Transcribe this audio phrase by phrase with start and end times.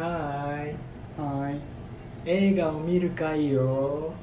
[0.00, 0.74] はーい。
[1.20, 1.60] はーい。
[2.24, 4.14] 映画を見る会よ。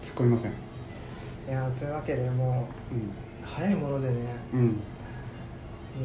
[0.00, 0.52] 突っ込みません。
[0.52, 0.54] い
[1.50, 2.98] やというわけでもうん。
[2.98, 3.02] う
[3.44, 4.14] 早いものでね。
[4.52, 4.66] うん。
[4.68, 4.74] も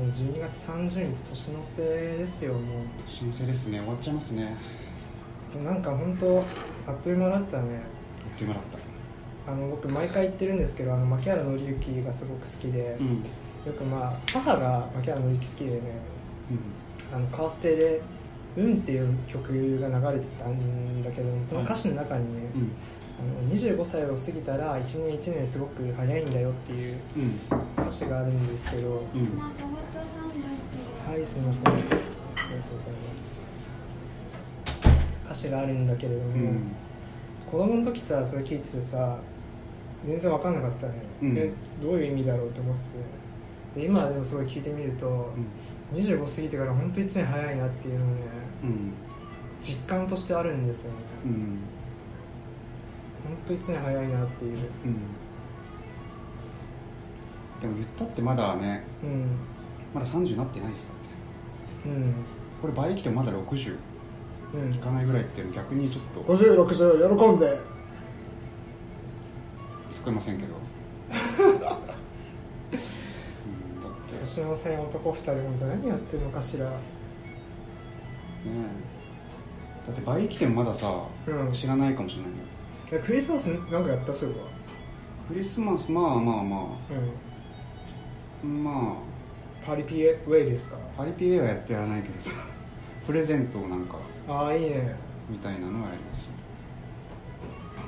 [0.05, 2.59] う12月30日年の瀬ですよも
[3.05, 3.77] 年の瀬ですね。
[3.77, 4.57] 終わっちゃいますね。
[5.55, 6.43] うなんか本当
[6.87, 7.81] あっという間だったね。
[8.25, 8.63] あっという間だっ
[9.45, 13.17] あの僕毎回言ってるんですけどあの牧原紀之がすごく好きで、たうん。
[13.17, 15.79] よくまあ母が牧原紀之好きでね。
[16.49, 18.01] うんあのカーステで
[18.57, 22.71] 「運」っていう曲が流れてたんだけどその歌詞の中にね、うん。
[23.19, 27.83] あの25歳を過ぎたら1年1年すごく早いんだよっていううん。
[27.83, 29.39] 歌詞があるんですけど、うん。
[29.39, 31.67] はいすみません。
[31.67, 33.43] ありがとうございます。
[35.25, 36.71] 歌詞があるんだけれども、うん。
[37.49, 39.17] 子供の時さそれ聞いててさ
[40.05, 41.37] 全然分かんなかったね、うん。
[41.37, 41.51] え
[41.81, 42.89] どういう意味だろうと思ってて
[43.75, 45.31] で今でもすごい聞いてみると、
[45.93, 48.15] 25過ぎてから本当1年早いなっていうのをね
[48.63, 48.93] うん。
[49.61, 50.97] 実感としてあるんですよね。
[51.25, 51.59] うん。
[53.25, 54.57] 本当1年早いなっていう。
[54.85, 54.95] うん。
[57.61, 59.37] でも言ったってまだねうん。
[59.93, 60.93] まだ30なってないですか
[61.85, 62.13] らねうん。
[62.61, 63.77] これ倍来てもまだ60
[64.53, 64.73] うん。
[64.73, 66.33] いかないぐらいっていうの逆にちょっと。
[66.33, 67.45] 5060喜んで。
[69.91, 70.53] 突っ込みませんけど
[74.37, 76.65] うんだって年の瀬男2人本当何やってるのかしら。
[76.65, 76.71] ね
[78.45, 79.87] え。
[79.87, 81.51] だって倍来てもまださ、うん。
[81.51, 82.37] 知らないかもしれないよ。
[82.91, 84.33] えクリスマスなんかやったそうい
[85.27, 86.99] クリスマスまあまあまえば
[88.43, 88.67] うん。
[88.67, 88.71] あ。
[88.71, 88.97] ま
[89.65, 90.75] パリピエウェイですか。
[90.75, 92.31] あパリピエはやってやらないけどさ
[93.05, 94.95] プレゼントをなんかああいいね。
[95.29, 96.31] みたいなのはやりますよ。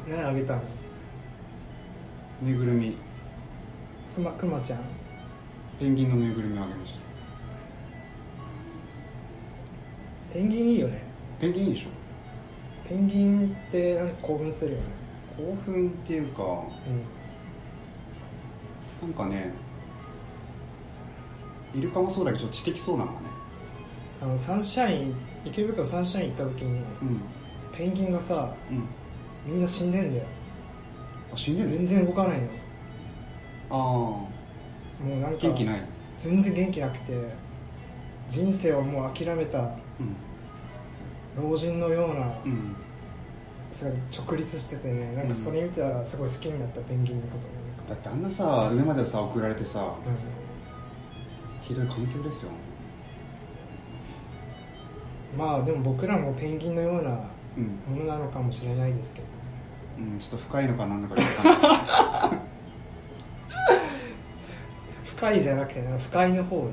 [0.10, 0.62] 何あげたの？
[2.44, 2.96] ぬいぐるみ。
[4.16, 5.01] くまくまちゃん
[5.82, 7.00] ペンギンのぬいぐるみをあげました。
[10.32, 11.04] ペンギンいいよね。
[11.40, 11.88] ペンギンいいでしょ。
[12.88, 14.84] ペンギンってなんか興奮するよね。
[15.36, 16.46] 興奮っていうかう
[19.06, 19.08] ん。
[19.10, 19.52] なんかね
[21.74, 23.26] イルカもそうだけどちょっと知的そうなのがね。
[24.22, 27.22] あのサンシャイン池袋サンシャイン行った時にうん。
[27.76, 28.86] ペンギンがさうん。
[29.52, 30.26] みんな死んでんだよ。
[31.34, 32.48] あ死んでる全然動かないの。
[33.72, 34.31] あ
[35.04, 35.82] もうなんあか元気ない
[36.20, 37.14] 全然元気なくて
[38.30, 40.16] 人生をもう諦めたうん。
[41.50, 42.76] 老人のようなうん。
[43.72, 47.48] それ直立しててねなんかそれ見たらすごい好きになったペンギンのこと
[47.94, 52.52] だってあんなさ上までさ送られてさうひどい環境ですよ。
[52.52, 52.54] ん
[55.38, 57.18] まあでも僕らもペンギンのような
[57.58, 59.28] うん、ものなのかもしれないですけど。
[60.00, 62.40] うん、ちょっと深いのかなんだかかんない
[65.22, 66.72] 深いじゃなくてな不快の方で。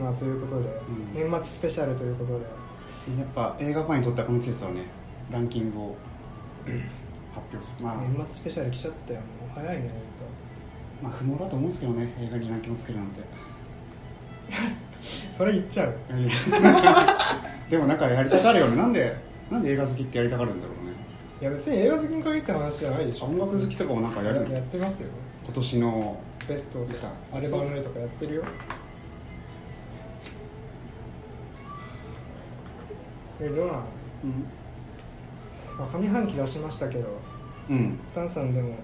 [0.00, 0.68] まあということで、
[1.14, 1.30] うん。
[1.30, 2.46] 年末スペシャルということで。
[3.20, 4.84] やっぱ映画ファンにとってはこの季節はね
[5.30, 5.96] ランキングを
[7.34, 7.84] 発表する。
[7.84, 9.20] まあ、年末スペシャル来ちゃったよ。
[9.20, 9.90] もう早いね
[11.02, 13.20] まあ不毛だと思うんですけどね映画にランキングつけるなんて。
[15.36, 15.94] それ言っちゃう。
[17.68, 18.76] でもなんかやりたがるよね。
[18.76, 19.14] なんで
[19.50, 20.76] なんで映画好きってやりたがるんだろう。
[20.76, 20.79] ね
[21.40, 23.26] いや別に映画好きに限った話じゃないでしょ。
[23.26, 24.54] 音楽好きとかもなんかやるの？
[24.54, 25.08] やってますよ。
[25.44, 28.44] 今年のベストとかアルバムとかやってるよ。
[33.40, 33.82] えどうなの、
[34.24, 34.44] うん、
[35.78, 37.08] まあ、上半期出しましたけど
[37.70, 38.76] うん、サンさんでも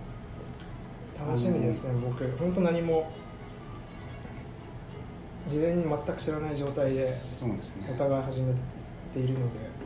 [1.18, 2.26] 楽しみですね、僕。
[2.38, 3.12] 本当何も
[5.46, 7.06] 事前に全く知らない状態で
[7.92, 8.54] お互い始め
[9.12, 9.85] ているので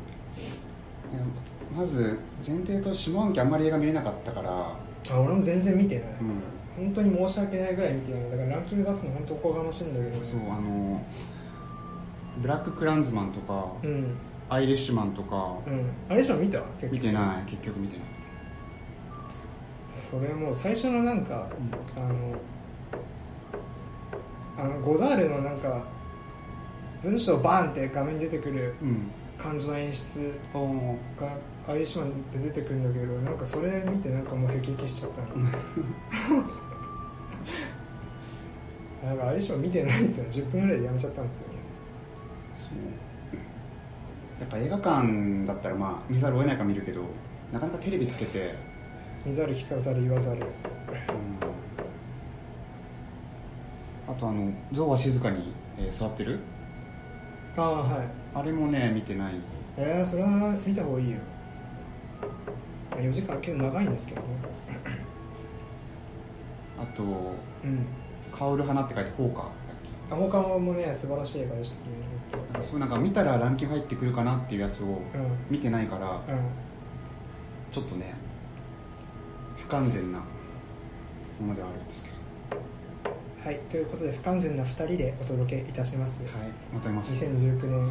[1.76, 6.08] まず前提と下半期あんまり映画見れなかったから、あ俺も全然見てない、
[6.78, 10.16] うん、本当に申し訳ないぐらい見てないだからランキング出すの本当おこがましいんだけど。
[10.16, 11.04] ねそうあの
[12.40, 14.16] ブラック・クランズマンとか、うん。
[14.48, 15.90] アイリッシュマンとか、うん。
[16.08, 16.60] あれでしょ見た？
[16.60, 16.92] 結局。
[16.92, 17.50] 見てない。
[17.50, 18.06] 結局見てない。
[20.10, 21.48] それもう最初のなんか、
[21.96, 22.34] あの
[24.58, 25.84] あのゴダールのなんか
[27.02, 29.10] 文章バーンって画面に出てくるうん
[29.42, 31.28] 感じの演出が
[31.68, 35.28] アイリッシュマンで出てくるんだけどなんかそれ見てなんかもう辟易しちゃったの
[39.04, 41.54] なんかアイリッシュマン見てないんですよ10分ぐらいでやめちゃったんですよね。
[42.56, 42.78] そう。
[44.40, 47.02] やっぱ映画館だったらまあ見ざるを得ないから見るけど
[47.52, 48.54] なかなかテレビつけて、
[49.24, 50.42] 見ざる聞かざる言わざる。
[54.08, 56.40] あとあの「象は静かに、えー座ってる
[57.56, 59.34] ああはい」あれもね見てない。
[59.76, 61.16] えー、それは見た方がいいよ。
[62.96, 64.26] 4時間結構長いんですけどね。
[66.78, 67.06] あとう
[67.66, 67.86] ん
[68.32, 69.48] 「香る花」って書いて「放火」
[70.12, 71.76] あ他もね素晴らしい映画でした
[72.30, 74.96] けどなんかそうなんか見たらランキング入ってくるかなっていうやつをうん。
[75.48, 76.42] 見てないからうん。
[77.70, 78.14] ちょっとね
[79.56, 80.18] 不完全な
[81.40, 82.16] ものではあるんですけど
[83.44, 86.32] はいということで不完全な2人でお届けいたします、はい
[86.74, 87.90] また2019年は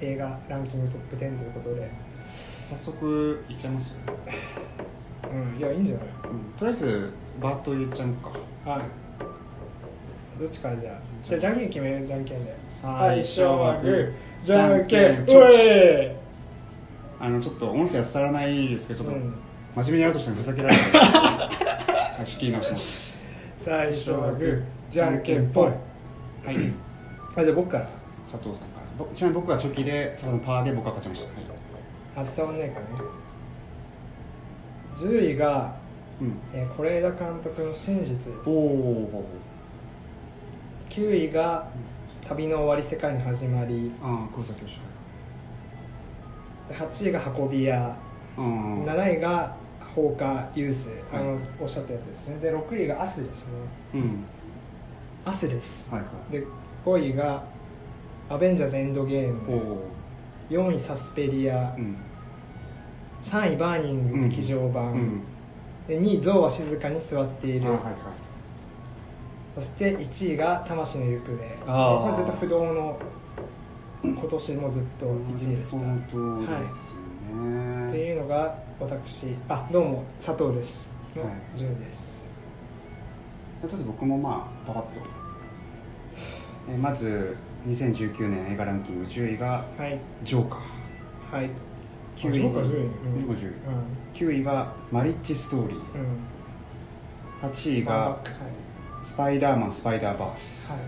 [0.00, 0.04] い。
[0.04, 1.90] 映画ランキングトップ10ということで。
[2.64, 3.94] 早速いっちゃいます
[5.32, 6.06] うんいやいいんじゃない？
[6.06, 7.10] うんとりあえず
[7.40, 8.08] バーッと言っちゃう
[8.64, 8.70] か。
[8.70, 8.80] はい。
[10.40, 10.94] どっちからじゃあ？
[11.28, 11.40] じゃあ。
[11.40, 12.56] じゃんけん決めるじゃんけんで。
[12.68, 14.12] 最初はグー。
[14.44, 16.16] じゃんけんうえ
[17.18, 19.34] あのちょっと音声は伝わらないですけどちょっとうん。
[19.74, 23.07] 真面目にやるとしてもふざけられない はい仕切り直します
[23.64, 25.66] 最初はグーじゃんけんぽい。
[25.66, 25.72] は
[26.52, 26.74] い。
[27.36, 27.88] あじゃあ僕から。
[28.30, 28.86] 佐藤さんから。
[28.98, 32.20] 僕ちなみに僕はチョキで佐藤さんパーで僕は勝ちました。
[32.20, 32.28] はい。
[32.28, 32.88] あ伝わんないからね。
[34.96, 35.74] 10位が
[36.20, 36.38] うん。
[36.52, 38.30] えー是枝監督の真実です。
[38.46, 39.24] おお
[40.90, 41.68] 9位が
[42.26, 43.92] 旅の終わり世界の始まり。
[44.02, 44.80] ああ黒崎教授
[46.68, 47.96] で8位が運び屋。
[48.36, 49.56] うん7位が
[49.94, 52.38] 放火ユースあの、はいおっしゃったやつですね。
[52.40, 53.52] で6位がアスですね。
[53.94, 54.24] うん。
[55.24, 55.90] アスです。
[55.90, 56.32] はいはい。
[56.32, 56.46] で
[56.84, 57.42] 5位が
[58.28, 59.72] アベンジャーズエンドゲーム。
[60.50, 61.74] お4位サスペリア。
[61.76, 61.96] うん。
[63.22, 65.22] 3位バーニング劇場版、うん。
[65.88, 67.94] で2位ゾウは静かに座っている、あはいはい。
[69.56, 71.20] そして1位が魂の行
[71.66, 72.04] 方。
[72.04, 72.98] これずっと不動の
[74.04, 77.00] 今年もずっと1位でした、本当ですね、
[77.88, 80.88] っていうのが私あどうも佐藤です。
[81.16, 81.32] のはい。
[81.56, 82.24] 順位です、
[83.62, 84.90] とりあえず僕もまあパパッと、
[86.70, 87.36] えーまず
[87.66, 91.36] 2019年映画ランキング10位がはい「ジョーカー。
[91.36, 91.50] はい」
[92.16, 93.30] 9位があそうか10位うん。
[93.30, 93.54] 10位
[94.14, 95.76] 9位が「マリッジストーリー。
[95.94, 96.00] うん。
[96.00, 96.06] うん」
[97.50, 98.30] 8位がック。
[98.30, 98.38] はい
[99.02, 100.80] 「スパイダーマンスパイダーバース」はい。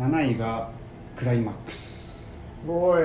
[0.00, 0.70] 7位が
[1.16, 2.18] 「クライマックス。
[2.66, 3.02] おい」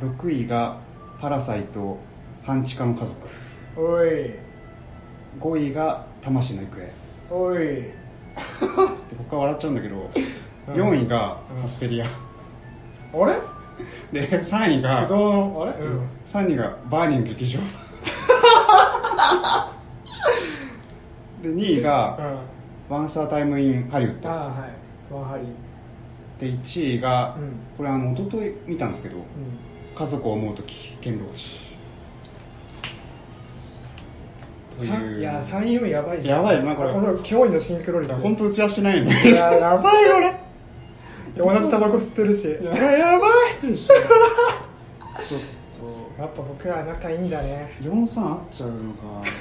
[0.00, 0.76] 6位が
[1.22, 1.96] 「パラサイト
[2.42, 3.28] 半地下の家族。
[3.76, 4.34] おい」
[5.40, 6.82] 5位が「魂の行方」
[7.30, 7.58] おい。
[7.58, 7.94] で
[9.16, 10.10] 僕は笑っちゃうんだけど、
[10.66, 10.74] うん。
[10.74, 11.62] 4位がうん。
[11.62, 12.08] サスペリア、あ
[14.12, 14.20] れ？
[14.20, 15.62] で3位が不動の？
[15.62, 15.86] あれ？
[15.86, 16.08] うん。
[16.26, 17.60] 3位がバーニング劇場。
[21.40, 22.18] で2位が
[22.90, 24.28] うん「ワンスアポンアタイムインハリウッド。
[24.28, 24.70] ああはい。
[25.08, 25.44] ワンハリ。
[25.44, 25.46] ー
[26.40, 27.52] で1位が、うん。
[27.76, 29.22] これあの一昨日見たんですけどうん
[29.94, 31.72] 「家族を思う時剣道師」
[34.76, 35.18] とさいう。
[35.18, 36.38] いや3位4位やばいじゃん。
[36.38, 36.92] やばいよなこれ。
[36.92, 38.14] この驚異のシンクロ率。
[38.14, 40.34] 本当打ち合わせないんいでややばいよ俺。
[41.36, 42.48] 同じタバコ吸ってるし。
[42.48, 45.40] いややばいちょっ
[46.18, 47.72] やっぱ僕ら仲いいんだね。
[47.82, 49.24] と43合っちゃうのか。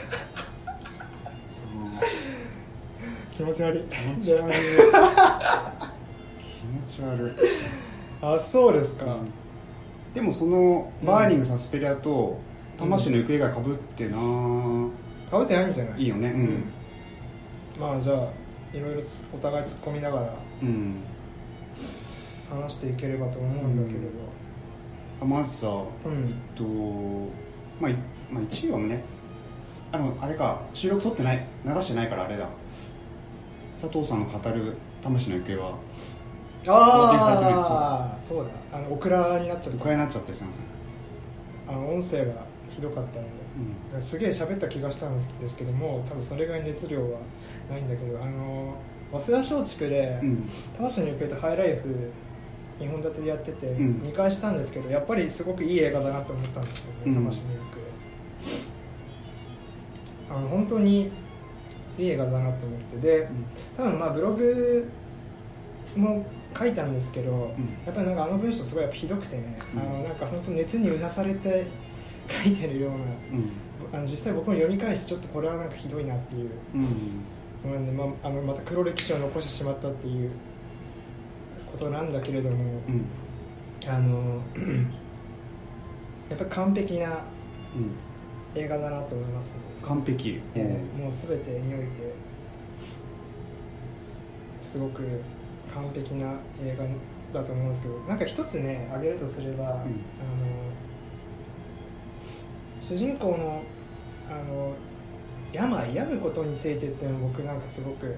[3.36, 3.84] 気持ち悪い。
[3.84, 4.30] 気持ちい。
[4.32, 4.38] や
[6.88, 7.32] 気持ち悪い。
[8.22, 9.18] あそうですか、
[10.14, 12.38] でもそのバーニングサスペリアと
[12.78, 14.18] 魂の行方がかぶってな、
[15.30, 16.02] かぶってないんじゃない？
[16.02, 16.30] いいよね。
[16.30, 16.64] うん。
[17.80, 18.18] まあじゃあ
[18.76, 20.96] いろいろつお互い突っ込みながらうん、
[22.50, 24.06] 話していければと思うんだけれど。
[25.22, 26.64] あまずさうん、えっと
[27.80, 27.96] まあ、い
[28.32, 29.04] まあ、1位はね
[29.92, 32.48] あのあれか収録撮ってない流してないからあれだ。
[33.80, 35.78] 佐藤さんの語る魂の行方は
[36.68, 40.64] ああそうだあのオクラになっちゃったお買いになっちゃってすいません、
[41.68, 43.26] あの音声がひどかったの
[43.94, 47.20] ですげえ喋った気がしたんですけども多分それぐらい熱量は
[47.70, 48.76] ないんだけどあの
[49.12, 50.30] 早稲田松竹でうん。
[50.30, 52.12] うん「魂の行方」と「ハイライフ」
[52.80, 54.02] 2本立てでやっててうん。
[54.04, 57.16] 2回したんですけどやっぱりすごくいい映画だなと思ったんですよね「うん。
[57.16, 57.60] 魂の行
[60.30, 61.12] 方」あの本当に
[61.98, 62.98] いい映画だなと思って。
[62.98, 63.28] で
[63.76, 64.90] 多分まあブログ
[65.98, 66.26] も
[66.58, 67.36] 書いたんですけど、ん。
[67.86, 69.80] やっぱりなんかあの文章すごいひどくてね、うん。
[69.80, 71.66] あのなんか本当熱にうなされて
[72.44, 73.52] 書いてるようなうん。
[73.94, 77.98] あの実際僕も読み返してちょっとこれはなんかひどいなっていううん。
[77.98, 80.32] まあ、あのまた黒歴史を残してしまったっていう
[81.72, 82.56] ことなんだけれども、
[82.88, 83.06] うん。
[83.88, 84.42] あの
[86.30, 87.08] やっぱり完璧な
[87.76, 87.92] うん。
[88.54, 92.14] 映画だなと思いますね、完璧、えーもう全てにおいて
[94.60, 95.04] すごく
[95.74, 96.76] 完璧な映
[97.34, 99.86] 画だと思うんですけどなんか一つね挙げるとすれば、あの
[102.82, 103.64] 主人公の
[104.30, 104.74] あの
[105.54, 108.16] 病病むことについてっていうのは僕なんかすごく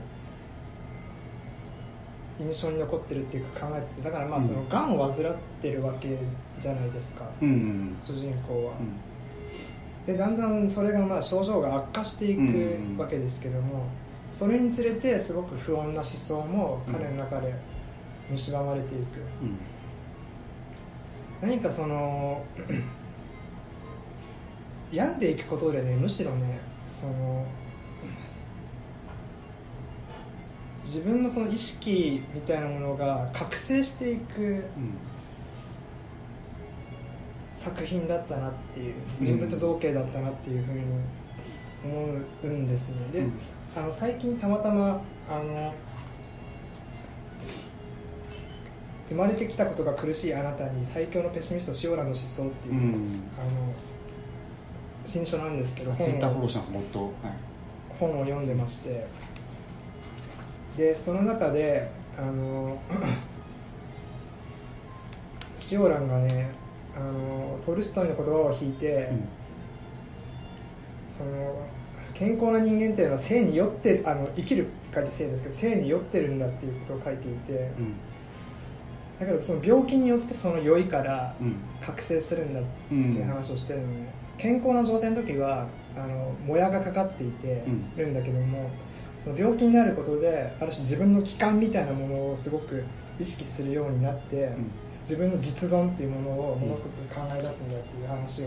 [2.39, 4.43] 印象に残ってるっていうか考えててだからまあうん。
[4.43, 6.17] そのがんを患ってるわけ
[6.59, 8.73] じゃないですか、うんうん主人公は。
[8.79, 10.05] うん。
[10.05, 13.85] でだんだんそれがまあ症状が悪化していうんくわけですけども、
[14.33, 17.53] それにつれてすごく不穏な思想も彼の中で
[18.35, 19.59] 蝕まれていく、うん。
[21.39, 22.43] 何かその
[24.91, 26.59] 病んでいくことでねむしろね
[26.89, 27.45] その
[30.83, 34.45] 自分のその意識みたいなものが覚醒していくう
[34.79, 34.97] ん。
[37.55, 40.81] 作品だったなっていう人物造形だったなっていうふうに
[41.85, 42.95] 思うんですね。
[43.13, 43.39] で、うん
[43.75, 45.73] あの最近たまたまあの
[49.09, 53.23] 生まれてきたことが苦しいあなたに最強のペシミスト塩ラの思想っていう、うん。
[53.37, 53.73] あの
[55.05, 57.11] 新書なんですけどツイッターフォローしすもっと、はい。
[57.99, 59.05] 本を読んでまして
[60.77, 62.79] でその中であの
[65.71, 66.51] 塩蘭がね
[66.95, 69.27] あのトルストイの言葉を引いて、うん。
[71.09, 71.65] その
[72.13, 77.95] 健康な人間っていうのは性に酔ってあの生きるって書いて性ですけど性に酔ってるんだっていうことを書いていてうん。
[79.19, 81.55] だけどその病気によってその酔いからうん。
[81.85, 85.67] 覚醒するんだってういうん話をしてるのね、健康な状態の時は
[85.97, 88.69] あのもやがかかっていてうんるんだけども、
[89.19, 92.83] その病気になることである種自分の器官みたいなものをすごく
[93.19, 94.53] 意識するようになって、
[95.03, 98.45] 自分の実存っていうものをものすごく考え出すんだっていう話を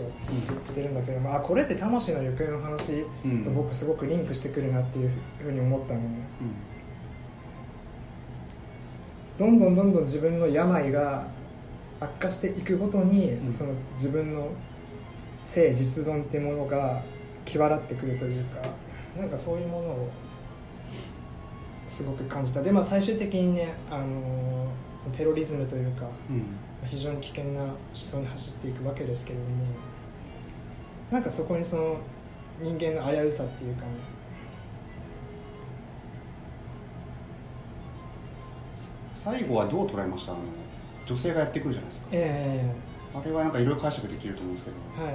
[0.65, 6.07] してるんだけどもあこれって魂の行方の話うんと僕すごくリンクしてくるなっていうふうに思ったのね
[9.37, 11.27] どんどんどんどん自分の病が
[11.99, 13.53] 悪化していくごとに、うん。
[13.53, 14.49] その自分の
[15.45, 17.01] 性実存っていうものが
[17.45, 18.61] 際立ってくるというか
[19.15, 20.09] なんかそういうものを
[21.87, 22.61] すごく感じた。
[22.61, 26.43] で、まあ、最終的にね、あのーそのテロリズムというかうん。
[26.85, 29.49] 非常に危険な思想に走っていくわけですけれども
[31.11, 31.97] なんかそこにその
[32.61, 33.83] 人間の危うさっていうか、
[39.15, 40.31] 最後はどう捉えました？
[40.31, 40.41] あの
[41.05, 42.07] 女性がやってくるじゃないですか。
[42.11, 42.73] え
[43.13, 44.77] あれはなんかいろいろ解釈できると思うんですけど。
[44.99, 45.13] えはい。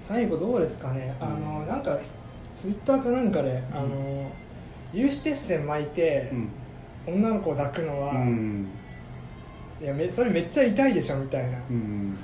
[0.00, 1.26] 最後どうですかね、うん。
[1.26, 1.98] あのなんか
[2.54, 4.30] ツイッターかなんかで、あの
[4.92, 6.48] 有刺鉄線巻いてうん
[7.06, 8.68] 女の子を抱くのは、うん。
[9.80, 11.58] いやめそれめっちゃ痛いでしょみたいな。
[11.70, 12.16] うん。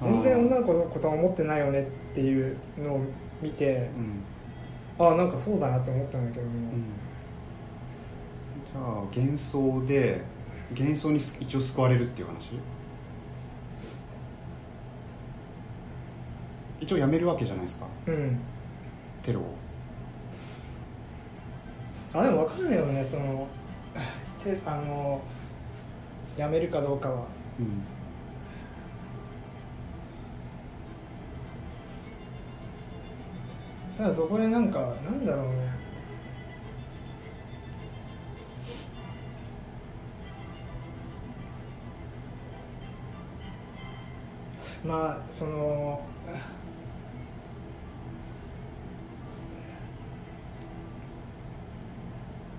[0.00, 3.00] 全然女のの子のことは思ってないよねっていうのを
[3.40, 5.06] 見てうん。
[5.06, 6.52] ああなんかそうだなって思ったんだけども、
[8.72, 8.82] じゃあ
[9.14, 10.20] 幻想で
[10.70, 12.58] 幻想に一応救われるっていう話？
[16.80, 17.86] 一応やめるわけじゃないですか？
[18.06, 18.38] うん。
[19.22, 19.54] テロを。
[22.14, 23.46] あでも分かんないよねその
[24.42, 25.20] てあの
[26.36, 27.26] やめるかどうかは。
[27.58, 27.82] うん
[33.96, 35.70] ただそこでなんかなんだろうね。
[44.84, 46.00] まあその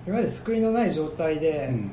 [0.07, 1.91] いわゆる救いのない状態で、うん。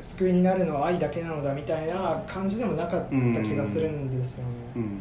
[0.00, 5.00] 救いになるのは愛だけなのだみたいな感じでもなかった気がするんですよね、うん。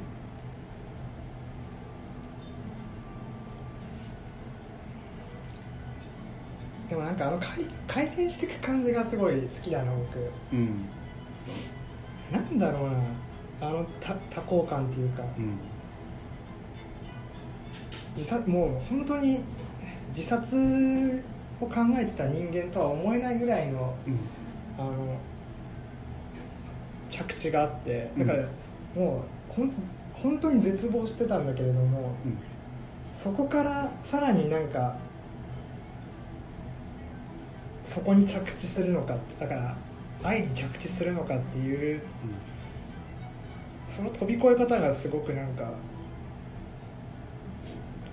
[6.89, 10.19] でもなんかあの回回転していく感じがすごい好きだな僕。
[10.53, 10.85] うん。
[12.31, 13.67] なんだろうな。
[13.67, 15.23] あの多多幸感っていうか。
[15.23, 15.57] うん
[18.19, 19.39] 自殺もう本当に
[20.09, 21.23] 自殺
[21.61, 24.19] を考えてた人間とは思えないぐらいのうん。
[24.77, 25.17] あの
[27.09, 28.45] 着地があってだから
[28.95, 29.71] もうほん
[30.13, 32.37] 本当に絶望してたんだけれどもうん。
[33.15, 34.97] そこからさらになんか
[37.85, 39.77] そこに着地するのかだから
[40.21, 42.01] 愛に着地するのかっていう
[43.87, 45.71] その飛び越え方がすごくなんか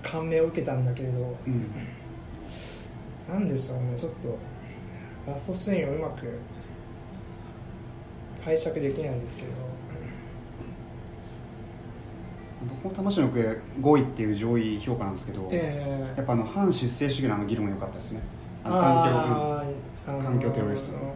[0.09, 1.53] 感銘を受けたんだけれどうん。
[1.53, 1.71] うん
[3.29, 4.37] なんでしょうねちょっと。
[5.29, 6.39] ラストシーンをうまく
[8.43, 9.49] 解釈できないんですけど。
[12.81, 18.21] 僕も魂の行方5位っていう上位評価なんですけど、えやっぱあの反出生主義のあの議論が良かったですね。
[18.63, 21.13] あの環あーあの環境テロリストの。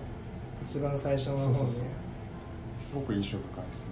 [0.63, 1.83] 一番最初の方ねそうそうそう。
[1.83, 1.87] 境
[2.79, 3.85] すごく印象深いですね。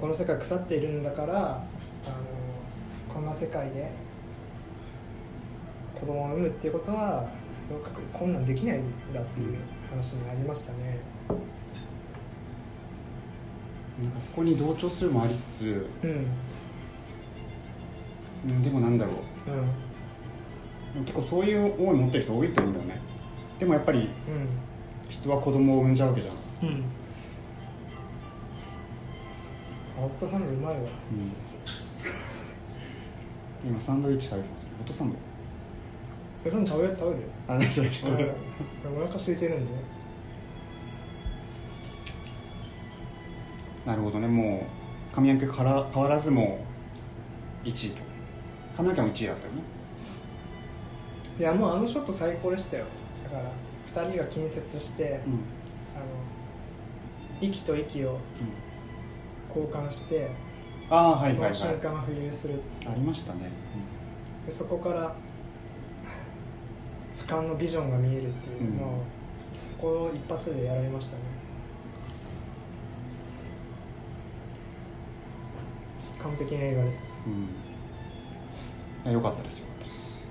[0.00, 1.64] この世界腐っているんだからあの
[3.16, 3.90] こんな世界で
[5.98, 7.26] 子供を産むっていうことは
[7.58, 8.82] すごく困難できないん
[9.14, 9.56] だっていう
[9.88, 10.98] 話になりましたね。
[14.02, 16.26] なんかそこに同調するもありつつ、うん。
[18.50, 19.16] うん、でもなんだろう。
[20.98, 21.04] うん。
[21.06, 23.00] 結構そういう思い持ってる人多いと思うんだよね。
[23.58, 24.08] でもやっぱりうん。
[25.08, 26.34] 人は子供を産んじゃうわけじゃん、
[26.68, 26.84] うん。
[29.96, 30.80] ホットサンドうまいわ。
[30.82, 31.32] うん、
[33.64, 34.70] 今サンドイッチ食べてますね。
[34.78, 35.16] ホットサンド。
[36.44, 38.34] えその食べ食べるあ大丈夫大丈
[38.84, 39.72] お腹空いてるんで。
[43.84, 44.26] なるほどね。
[44.26, 44.66] も
[45.12, 46.64] う髪の毛から変わらずも
[47.64, 48.02] う1位と。
[48.76, 49.62] 髪の毛も1位だったよね。
[51.38, 52.84] いやもうあのショット最高でしたよ。
[53.24, 55.20] だから2人が近接して、うん、あの
[57.40, 58.18] 息と息を
[59.48, 60.30] 交換して、
[60.88, 61.54] ああはいはいはい。
[61.54, 63.50] その瞬間が浮遊するありましたね、
[64.46, 65.14] でそこから
[67.16, 68.76] 俯瞰のビジョンが見えるっていう。
[68.76, 68.96] のを、うん
[69.58, 71.22] そこを一発でやられましたね。
[76.22, 77.14] 完璧な映画です。
[77.26, 77.32] うん。
[77.32, 77.46] うんい
[79.06, 80.22] や良かったですよかったです。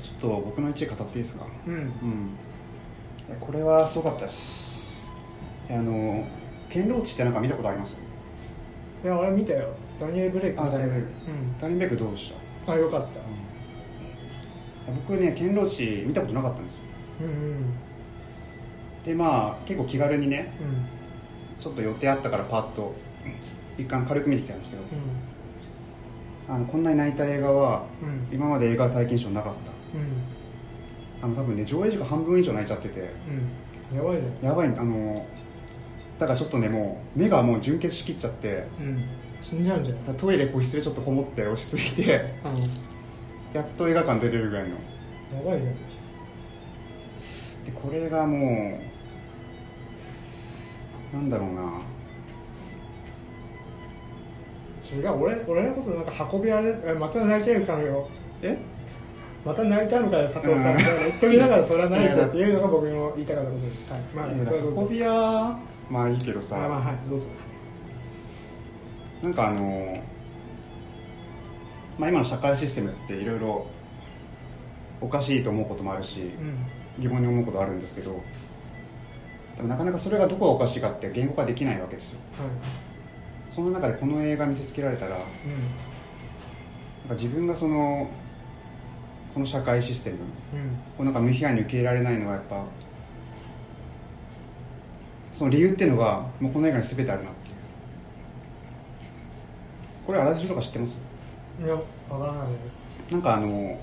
[0.00, 1.44] ちょっと僕の1位語っていいですか？
[1.66, 1.74] うん。
[1.74, 2.30] うん。
[3.40, 4.94] これはすごかったです。
[5.68, 6.24] あの
[6.72, 7.96] 堅牢地ってなんか見たことあります？
[9.06, 9.68] いや俺見たよ。
[10.00, 11.08] ダニエル・ブレイクあダニエルブレイク。
[11.10, 11.58] うん。
[11.58, 12.32] ダニベックどうでし
[12.66, 12.72] た？
[12.72, 13.20] あよかった。
[15.08, 16.80] 僕ね堅牢地見たことなかったんですよ。
[17.20, 17.64] うんうん。
[19.04, 21.62] でまあ結構気軽にねうん。
[21.62, 22.94] ちょっと予定あったからパッと
[23.78, 24.82] 一貫軽く見てきたんですけど
[26.48, 28.26] あのこんなに泣いた映画はうんうん。
[28.32, 29.70] 今まで映画体験賞なかった。
[29.98, 31.32] うん。
[31.32, 33.00] あの多分ね上映時間半分以上泣いちゃってて
[33.92, 33.96] うん。
[33.96, 34.50] やばいじゃん。
[34.50, 35.24] やばいあの
[36.18, 39.04] だからちょっとねもう目がもう純血しきっちゃってうん。
[39.42, 42.34] 死んじゃうんじゃんトイレ個室でちょっとこもって落ち着いて
[43.54, 44.70] やっと映画館出れるぐらいの。
[44.70, 44.76] や
[45.44, 45.74] ばいじゃん。
[47.64, 48.80] でこれがも
[51.12, 51.80] うなんだろうな。
[54.92, 58.08] 違う俺俺のことなんか運びあれえまた泣いてるかもよ
[58.42, 58.56] え？
[59.46, 63.92] また泣いたのかよ佐藤さんうん言っときながらそれはないぞっていうのが僕の言いたかったことです。
[63.92, 64.00] はい。
[64.12, 64.74] まあそれはどう。
[64.74, 67.26] ぞ運び屋まあいいけどさ、あまあはいどうぞ
[69.22, 70.02] なんかあの
[71.96, 73.66] まあ今の社会システムっていろいろ
[75.00, 76.66] おかしいと思うこともあるしうん。
[76.98, 78.20] 疑問に思うことあるんですけど
[79.56, 82.18] でもなかなかそれがどこがおかしいかって言語化できないわけですよ。
[82.38, 82.48] はい。
[83.54, 88.10] その中でこの映画見せつけられたらなんか自分がその
[89.36, 90.16] この社会システム。
[90.98, 91.04] うん。
[91.04, 92.64] なんか無批判に受け入れられないのはやっぱ
[95.34, 97.54] その理由っていうのがもうこの映画に全てあるなっていう。
[100.06, 100.98] これあらすじとか知ってます？
[101.62, 101.80] いやわ
[102.18, 103.78] からないなんかあの、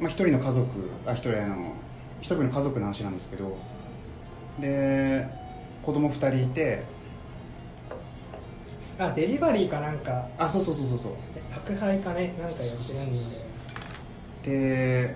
[0.00, 0.66] まあ、一人の家族
[1.04, 1.74] あ一人あの
[2.22, 3.58] 一人の家族の話なんですけど
[4.58, 5.26] で
[5.82, 6.82] 子供二人いて
[8.98, 10.26] あデリバリーかなんか。
[10.38, 11.12] あそうそうそうそうそう。
[11.52, 13.45] 宅配かねなんかやってるんで
[14.46, 15.14] で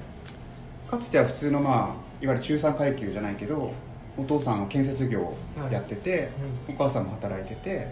[0.90, 3.72] かつては普通のまあいわゆる中産階級じゃないけど
[4.18, 5.38] お父さんは建設業を
[5.70, 6.28] やってて、
[6.68, 7.86] お母さんも働いてて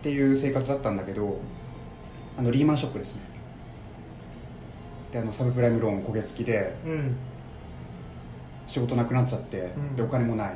[0.00, 1.40] っていう生活だったんだけど
[2.38, 3.20] あのリーマンショックですね。
[5.12, 6.92] であのサブプライムローン焦げ付きでうん。
[6.92, 7.16] うん
[8.70, 9.96] 仕事なくなっちゃって、ん。
[9.96, 10.54] でお金もない。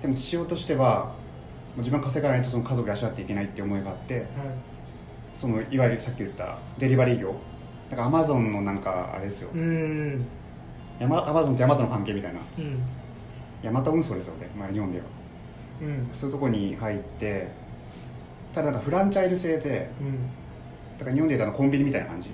[0.00, 1.12] でも父親としては
[1.78, 4.24] 自分が稼がないとその家族を養っていけないっていう思いがあってはい
[5.34, 7.34] そのいわゆるさっき言ったデリバリー業。
[7.90, 10.24] なんかアマゾンのなんかあれですよ、うん。
[10.98, 12.40] ヤマアマゾンとヤマトの関係みたいな。
[12.58, 12.82] うん。
[13.62, 15.04] ヤマト運送ですよね、まあ、日本では。
[15.82, 16.10] うん。
[16.14, 17.48] そういうとこに入って
[18.54, 20.30] ただなんかフランチャイズ制でうん。
[20.98, 22.30] だから日本でいうとあのコンビニみたいな感じ。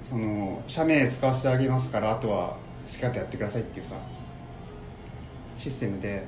[0.00, 3.96] その社名使わせてあげますからあとは好き勝手やってくださいっていうさ
[5.58, 6.22] システムで。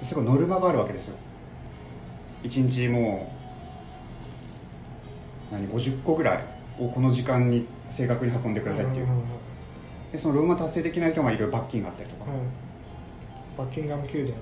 [0.00, 1.16] ですごいノルマがあるわけですよ。
[2.42, 3.41] 1日もう
[5.52, 6.44] 何50個ぐらい
[6.78, 9.06] をこの時間に正確に運んでくださいっていう。
[10.10, 12.40] でそのノルマ達成できないとまあいろいろ罰金があったりとか、はい
[13.56, 14.34] バッキンガム宮殿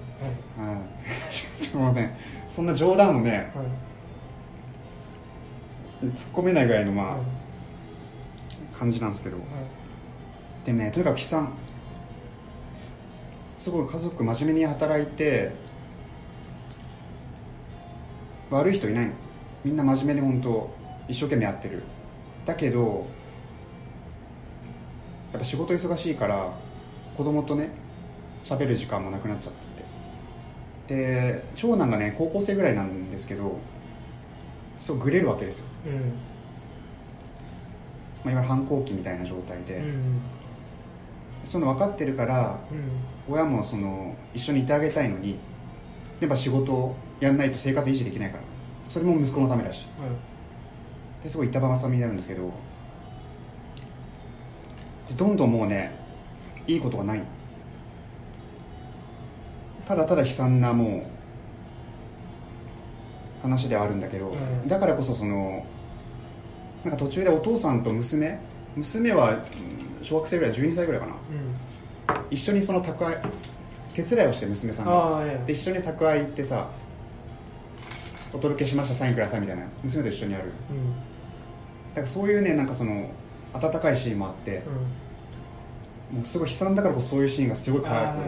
[0.60, 0.72] はい。
[0.72, 2.16] はい、で もね
[2.48, 3.62] そんな冗談をねは
[6.04, 6.06] い。
[6.06, 7.20] 突っ込めないぐらいのまはい。
[8.74, 9.36] あ感じなんですけど。
[9.36, 9.46] はい。
[10.64, 11.52] でねとにかく悲惨。
[13.58, 15.50] すごい家族真面目に働いて
[18.50, 19.06] 悪い人いない。
[19.06, 19.12] の
[19.64, 20.70] みんな真面目に本当
[21.10, 21.82] 一生懸命やってる。
[22.46, 23.06] だけど
[25.32, 26.52] やっぱ仕事忙しいから
[27.16, 27.70] 子供とね
[28.44, 29.52] 喋る時間もなくなっちゃっ
[30.86, 30.94] て。
[30.94, 33.58] てで長男がね高校生ぐらいなんですけど
[34.80, 35.92] すごいグレるわけですよ、うん。
[35.94, 36.00] ま
[38.26, 40.20] あ、いわゆる反抗期みたいな状態で、うん
[41.44, 43.34] その分かってるからうん。
[43.34, 45.38] 親もその一緒にいてあげたいのに
[46.20, 48.44] やっぱ仕事をやんないと生活維持できないから。
[48.88, 49.86] それも息子のためだし
[51.22, 52.52] ですごい板挟みになるんですけど
[55.16, 55.94] どんどんもうね
[56.66, 57.22] いいことがない。
[59.86, 61.02] ただただ悲惨なもう
[63.42, 64.68] 話ではあるんだけど、うん。
[64.68, 65.66] だからこそその
[66.84, 68.38] なんか途中でお父さんと娘
[68.76, 69.32] 娘はう
[70.02, 71.14] ん小学生ぐらい12歳ぐらいかな。
[71.14, 72.24] うん。
[72.30, 73.16] 一緒にその宅配
[73.94, 75.24] 手伝いをして娘さんが。
[75.44, 76.68] で一緒に宅配行ってさ
[78.32, 79.64] お届けしましたサインくださいみたいな。
[79.82, 80.52] 娘と一緒にやる。
[80.70, 81.09] うん
[81.94, 83.10] だからそういうねなんかその
[83.52, 84.62] 温かいシーンもあって
[86.10, 86.18] うん。
[86.18, 88.24] もうすごい悲惨だからこそそういうシーンがすごい可愛くね。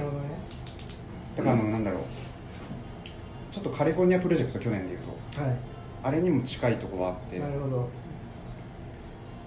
[1.37, 2.03] だからあのなんだろう。
[3.53, 5.01] ちょっとカリフォルニアプロジェクト去年でいう
[5.35, 5.57] とはい。
[6.05, 7.89] あれにも近いところがあってなるほど。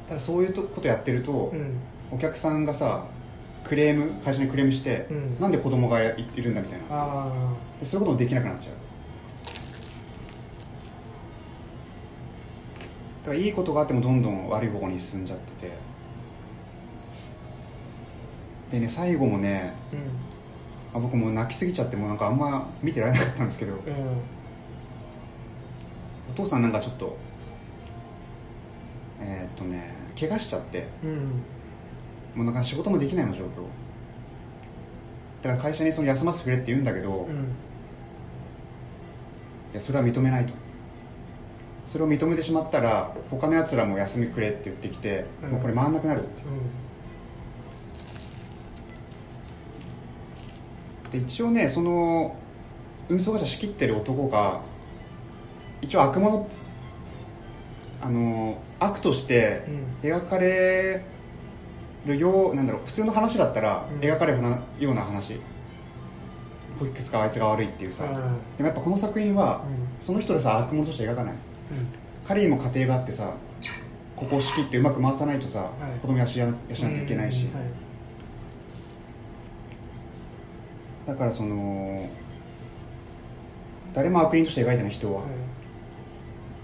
[0.09, 1.79] ただそういうとことやってると、うん。
[2.11, 3.05] お客さんがさ
[3.63, 5.39] クレーム会社にクレームして、うん。
[5.39, 7.27] なんで子供がいいるんだみたいな。
[7.83, 8.73] そういうこともできなくなっちゃう
[13.25, 15.71] だからいいことがあってもどんどん悪い方向に進んじゃってて。
[18.71, 20.99] でね最後もねあうん。
[20.99, 23.73] あ僕もう泣きすぎちゃってもうなんかあんま見てられなかったんですけど。
[23.73, 23.79] うん。
[26.31, 27.17] お父さんなんかちょっと
[29.19, 30.87] えーっとね怪我しちゃって。
[31.03, 31.41] うん。
[32.35, 33.65] もうなんか仕事もできないの状況。
[35.41, 37.47] だから会社にその休ませてくれって言うんだけど、いうん。
[39.73, 40.53] やそれは認めないと
[41.85, 45.51] それを認めてしまったら他のやつらも休みくれって言ってきて、うん。
[45.51, 46.43] もうこれ回んなくなるって。
[51.11, 52.35] で一応ねその
[53.07, 54.61] 運送会社仕切ってる男が
[55.81, 56.49] 一応悪者
[58.01, 59.63] あの悪として
[60.03, 60.09] うん。
[60.09, 61.05] 描かれ
[62.05, 63.99] るようなんだろう普通の話だったらうん。
[63.99, 65.39] 描かれるなような話。
[66.77, 68.13] こいつかあいつが悪いっていうさ、うん。
[68.13, 68.19] で
[68.59, 69.63] もやっぱこの作品は
[70.01, 71.33] その人でさ悪者として描かない
[72.25, 73.33] 彼にも家庭があってさ
[74.15, 75.99] ここを仕切ってうまく回さないとさ、はい。
[75.99, 77.67] 子供養養っていけないし、うんはい。
[81.07, 82.09] だからその
[83.93, 85.29] 誰も悪人として描いてない人は、はい。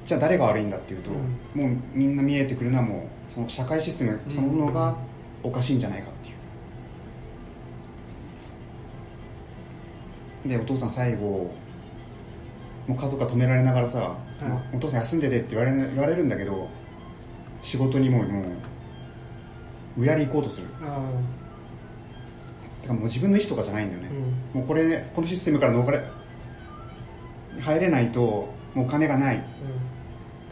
[0.05, 1.17] じゃあ誰が悪いんだっていうと、も
[1.67, 4.95] うみんな見えてくるのはもうその社会システムそのものが
[5.43, 6.29] おかしいんじゃないかって
[10.49, 10.57] いう。
[10.57, 11.53] でお父さん最後
[12.91, 14.43] もう家族が止められながらさ、い。
[14.43, 16.67] まあお父さん休んでてって言われ言われるんだけど
[17.63, 18.45] 仕事にもうもう
[19.95, 20.67] 無理やり行こうとする。
[20.81, 21.09] あ
[22.81, 24.09] てかもう自分の意思とかじゃないんだよね。
[24.09, 24.59] ー、うん。
[24.59, 26.03] もうこれこのシステムから逃れ
[27.61, 28.21] 入れないと
[28.73, 29.41] もうお金がない。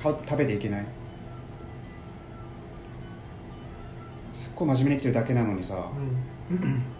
[0.01, 0.85] 買う食べていけない。
[4.33, 5.91] すっごい真面目に生きてるだけなのにさ、
[6.49, 6.83] うん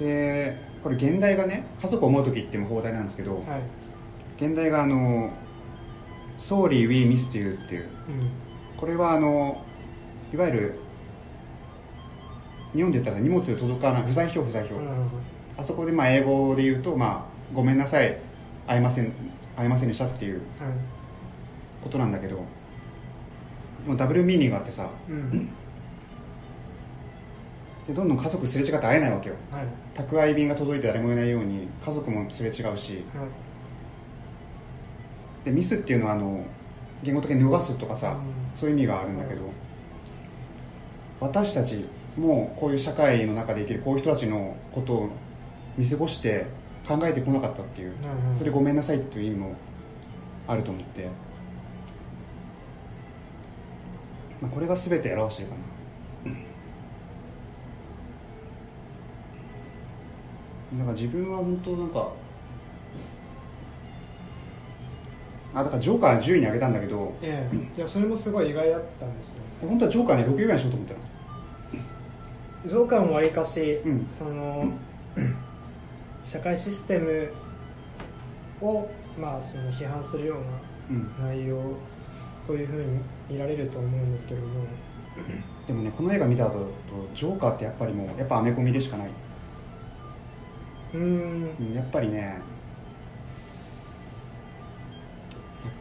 [0.00, 3.42] でこれ現代がね家族を思う時って言っても放題なんですけど、はい。
[4.44, 5.30] 現代があの
[6.38, 7.88] 「Sorry we missed you」っていううん。
[8.78, 9.62] これはあの
[10.32, 10.74] いわゆる
[12.74, 14.82] 日本で言ったら荷物届かない不在票不在票、うん
[15.58, 18.16] あそこでまあ英語で言うと、まあ、ごめんなさい
[18.66, 19.12] 会えません
[19.56, 20.42] 会えませんでしたっていうはい。
[21.82, 22.36] ことなんだけど
[23.86, 25.48] もうダブルミーニングがあってさうん
[27.90, 29.34] でどんどん家族すれ違って会えないわけよ。
[29.50, 29.64] はい。
[29.94, 32.62] 宅配便が届いて誰もいないように家族もすれ違うし。
[32.62, 32.76] はい。
[35.44, 36.44] でミスっていうのはあの
[37.02, 38.22] 言語的に逃すとかさ、うん。
[38.54, 39.42] そういう意味があるんだけど、
[41.18, 45.08] 私たちもこういう社会の中で生きるこういう人たちのことを
[45.76, 46.46] 見過ごして
[46.86, 49.54] 考えてこなかったっていう、うんそれごめんなさいっていう意味も
[50.46, 51.08] あると思って、
[54.40, 55.79] まあ、これが全て表してるかな
[60.72, 62.12] だから自分は本当なんか
[65.52, 67.56] あだからジョーカー10位に上げたんだけどええ。
[67.76, 69.40] いやそれもすごい意外だったんですね。
[69.68, 71.00] 本当はジョーカーね6位ぐらいにしようと思ったの。
[72.66, 74.06] ジョーカーもわりかし、うん。
[74.16, 74.68] その
[76.24, 77.30] 社会システム
[78.60, 80.36] を、まあ、その批判するよ
[80.90, 81.10] ううん。
[81.20, 81.58] な内容
[82.46, 84.46] というふうに見られると思うんですけども。
[85.66, 86.68] でもねこの映画見た後
[87.14, 89.10] ジョーカーってやっぱりもうやっぱアメコミでしかない、
[90.94, 91.56] うーん。
[91.60, 92.38] うん、やっぱりねやっ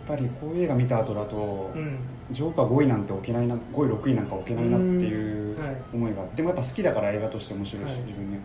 [0.07, 1.99] ぱりこういう映画見た後だと、うん。
[2.31, 5.57] ジョーカー5位なんて置けないな5位6位なんか置けないなっていう
[5.93, 8.01] 思いが、でもやっぱ好きだから映画として面白いし、はい。
[8.01, 8.39] 自分ね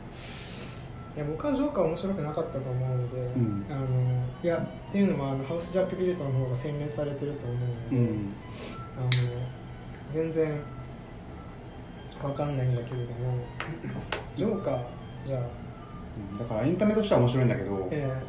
[1.17, 3.67] いや僕はジョーカー面白くなかったと思うので、ん。
[3.71, 8.33] あのいやっていうのもあのハウス・ジャック・ビルトの方が洗練されてると思うので、うん。
[8.99, 9.11] あの
[10.11, 10.61] 全然
[12.23, 13.39] わかんないんだけれども
[14.35, 14.83] ジョーカー
[15.27, 15.41] じゃあ
[16.33, 18.23] うんだからエンタメとしては面白いんだけどえ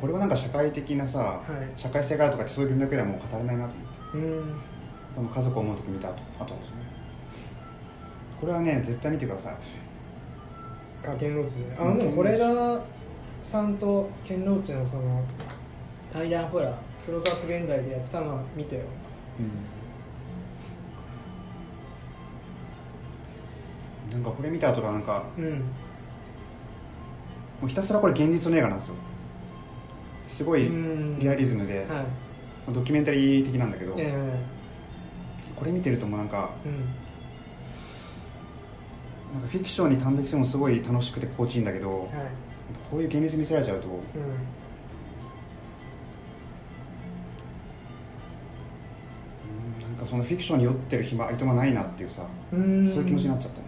[0.00, 1.80] これはなんか社会的なさ、はい。
[1.80, 4.18] 社会性があるとかそういう文脈ではもう語れないなと思って。
[4.18, 4.60] えうん。
[5.14, 6.76] この家族を思う時見た後後ですね。
[8.40, 9.54] これはね絶対見てください。
[11.06, 11.76] あケンローチね。
[11.78, 12.80] あうんでも是枝
[13.42, 15.22] さんとケンローチのその
[16.12, 18.82] 対談ほらクローズアップ現代でやってたのは見てよ。
[24.10, 25.62] なんかこれ見た後がなんかうん
[27.64, 28.94] もうひたすらこれ現実の映画なんですよ。
[30.28, 31.18] すごいうん。
[31.18, 31.86] リアリズムで、はい。
[31.88, 32.04] ま
[32.68, 34.38] あドキュメンタリー的なんだけど、え
[35.56, 36.74] これ見てるともうなんかえうん。
[39.32, 42.10] なんかフィクションに端的してもすごい楽しくて心地いいんだけど、はい。
[42.90, 43.94] こういう現実見せられちゃうとうん。
[43.94, 43.98] うん
[49.80, 52.86] なんかそのフィクションに酔ってる暇いとまないなっていうさ、うん。
[52.86, 53.63] そういう気持ちになっちゃった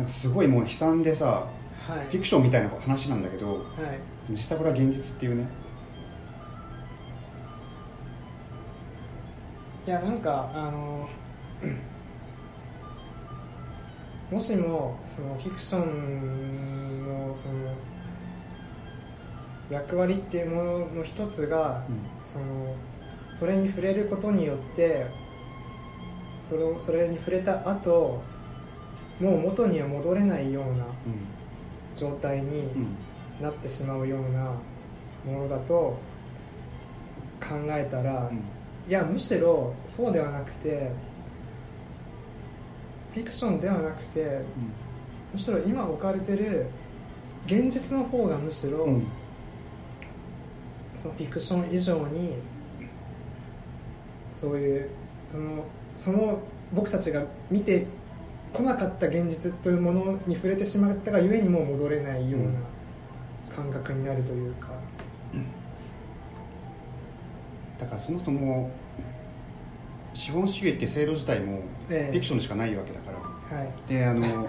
[0.00, 1.46] なんかすごいもう悲惨でさ
[1.86, 1.98] はい。
[2.06, 3.64] フィクションみたいな話なんだけどはい。
[4.30, 5.46] 実際これは現実っていうね。
[9.86, 11.06] いやなんかあの
[14.30, 17.54] もしもそのフィクションのその
[19.68, 21.84] 役割っていうものの一つが、
[22.24, 22.74] その
[23.32, 25.06] それに触れることによって
[26.40, 28.22] それをそれに触れた後
[29.20, 30.86] もう元には戻れないような
[31.94, 32.64] 状態に
[33.40, 34.52] なってしまうような
[35.24, 35.98] ものだと
[37.40, 38.42] 考えたら、うん。
[38.88, 40.90] いやむしろそうではなくて
[43.14, 44.40] フィクションではなくて
[45.32, 46.66] むしろ今置かれてる
[47.46, 48.86] 現実の方がむしろ、
[50.96, 52.34] そのフィクション以上に
[54.32, 54.90] そういう
[55.30, 55.64] その
[55.96, 56.40] その
[56.72, 57.86] 僕たちが見て
[58.52, 64.68] こなかった現実というものに触れてしまったがゆえにもう戻れないような感覚になるというか、
[67.78, 68.70] だからそもそも
[70.14, 72.10] 資本主義って制度自体もフえ。
[72.12, 73.72] えィクションでしかないわけだから、はい。
[73.88, 74.48] であの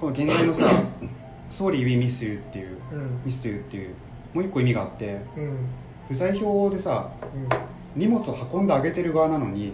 [0.00, 0.66] この現代のさ
[1.50, 3.94] 「Sorry we miss you」っていううん「miss you」っていう
[4.34, 5.44] もう一個意味があってうん。
[5.44, 5.56] うん
[6.08, 7.10] 不在票でさ
[7.96, 9.72] 荷物を運んであげてる側なのに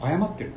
[0.00, 0.12] はい。
[0.12, 0.52] 謝ってる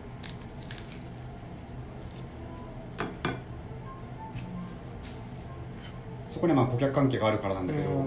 [6.39, 8.06] そこにはまあ顧客関係があるからなんだけど、うん。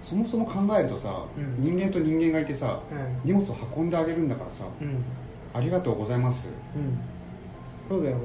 [0.00, 1.56] そもそも考えるとさ、うん。
[1.62, 2.80] 人間と人間がいてさはい
[3.26, 5.04] 荷物を運んであげるんだからさうん。
[5.52, 6.48] ありがとうございます。
[6.74, 6.98] うん。
[7.90, 8.22] そうだよね。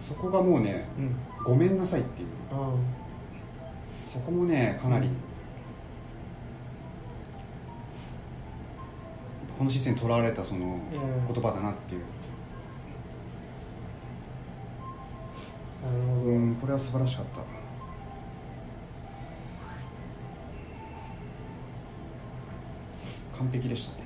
[0.00, 1.16] そこがもうねうん。
[1.44, 2.28] ごめんなさいっていう。
[2.52, 2.70] あ
[4.06, 5.14] そこもねかなり、うん
[9.58, 11.34] このシステムにとらわれたそのうん。
[11.34, 12.02] 言葉だなっていう、
[15.84, 17.57] あなるほど、うんこれは素晴らしかった
[23.38, 24.04] 完璧でしたね。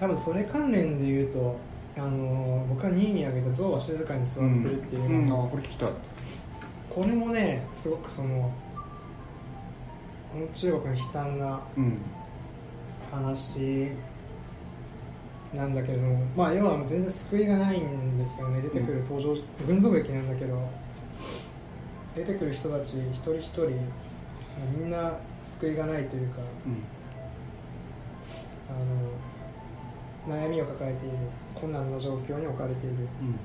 [0.00, 1.56] 多分それ関連で言うと
[1.96, 5.88] あの僕が2位に挙げた「象は静かに座ってる」っていううん、のは、あこれ聞きたい。
[6.94, 8.52] これもねすごくその
[10.32, 11.98] この中国の悲惨なうん。
[13.10, 13.88] 話
[15.54, 18.60] なんだけれどもまあ要は全然救いがないんですよね。
[18.60, 19.34] 出てくる登場、
[19.66, 20.58] 群像劇なんだけど
[22.14, 23.68] 出てくる人たち一人一人
[24.76, 25.12] みんな
[25.44, 26.82] 救いがないというかうん
[30.26, 31.16] あの悩みを抱えている
[31.54, 32.96] 困難な状況に置かれている。
[33.22, 33.36] うん。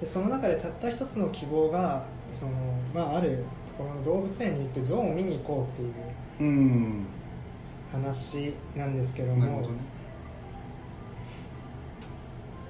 [0.00, 2.52] でその中でたった一つの希望がその、
[2.94, 5.92] まあ、あるところの動物園に行って象を見に行こうっていう
[6.40, 7.06] うん。
[7.92, 9.38] 話なんですけども。
[9.38, 9.74] なるほどね。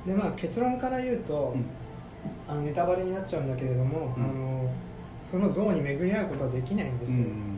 [0.07, 1.65] で、まあ、結論から言うと、うん。
[2.49, 4.25] あのネタバレになっちゃうんだけれども、うん。
[4.25, 4.71] あの
[5.23, 7.50] その象に巡り合うことはできないんですよ、うん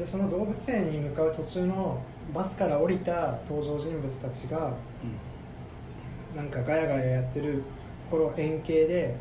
[0.00, 4.72] でその動物園に向かう途中のバスから降りた登場人物たちが
[6.34, 7.62] なんかガヤガヤやってる
[8.04, 9.14] ところを円形で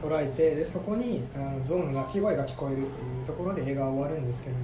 [0.00, 4.62] 捉えてでそこにあの象の鳴き声が聞こえるっていうところで映画は終わるんですけども。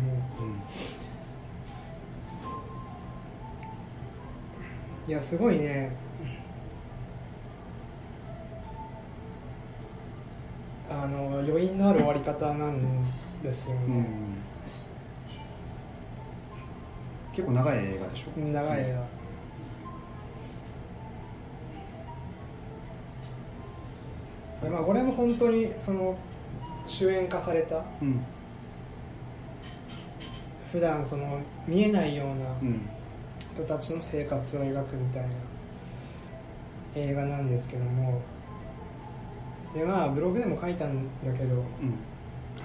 [5.07, 5.11] うん。
[5.11, 5.91] いやすごいね。
[10.89, 13.05] あの余韻のある終わり方なん
[13.43, 14.03] ですようんうん。
[14.03, 14.09] ね、
[17.37, 18.41] 結構長い映画でしょ？
[18.41, 18.93] 長い映
[24.63, 24.67] 画。
[24.69, 26.17] でまあこれも本当にその
[26.87, 28.25] 主演化されたうん。
[30.73, 32.89] 普段その見えないようなうん。
[33.55, 35.29] 人たちの生活を描くみたいな
[36.95, 38.21] 映画なんですけども。
[39.75, 41.63] でまあブログでも書いたんだけどうん。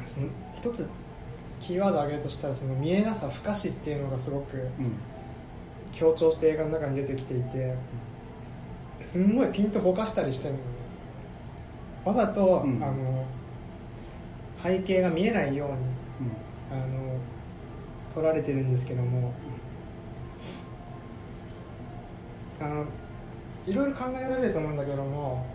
[0.08, 0.88] その一つ
[1.72, 4.94] キーワードを挙げるとしたらその見えなさ不可視っていうのがすごくうん。
[5.94, 7.76] 強調して映画の中に出てきていて
[9.02, 10.64] すんごいピンとぼかしたりしてるのね
[12.04, 12.84] わざと、うん。
[12.84, 13.26] あの
[14.62, 16.78] 背景が見えないようにうん。
[16.78, 17.18] あの
[18.14, 19.34] 撮られてるんですけども。
[22.60, 22.86] あの
[23.66, 25.46] いろいろ考えられると思うんだけども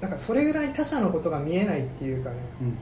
[0.00, 2.36] なんかそれぐらい他者のことが見えないっていうかね。
[2.62, 2.78] うん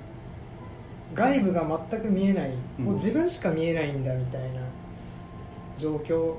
[1.15, 2.85] 外部が全く見えない、うん。
[2.85, 4.61] もう自分しか見えないんだみたいな
[5.77, 6.35] 状況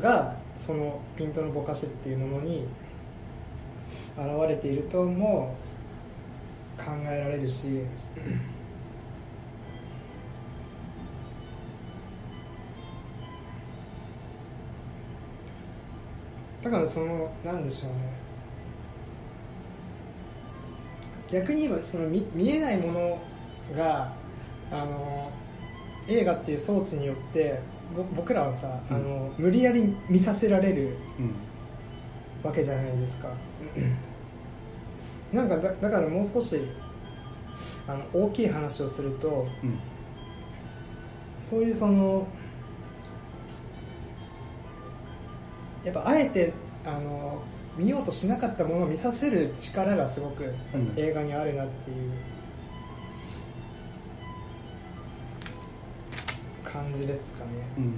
[0.00, 2.66] がそのピントのぼかしっていうものに
[4.16, 5.54] 現れているとも
[6.76, 7.82] 考えられるし
[16.62, 17.98] だからそのなんでしょうね。
[21.30, 23.18] 逆に言えばその見見えないもの
[23.76, 24.12] が
[24.70, 25.30] あの
[26.08, 27.60] 映画っていう装置によって
[27.96, 28.96] ぼ僕らはさ、うん。
[28.96, 31.34] あの無理やり見させられるうん。
[32.42, 33.28] わけじゃないですか。
[35.32, 36.60] なんかだだからもう少し
[37.88, 39.78] あの大きい話をするとうん。
[41.42, 42.26] そういうその
[45.84, 46.52] やっぱあえて
[46.84, 47.42] あの
[47.76, 50.92] 見ようとしなかったものを見させる力がすごくうん。
[50.96, 52.12] 映画にあるなっていう
[56.74, 57.50] 感じですかね。
[57.78, 57.94] うん。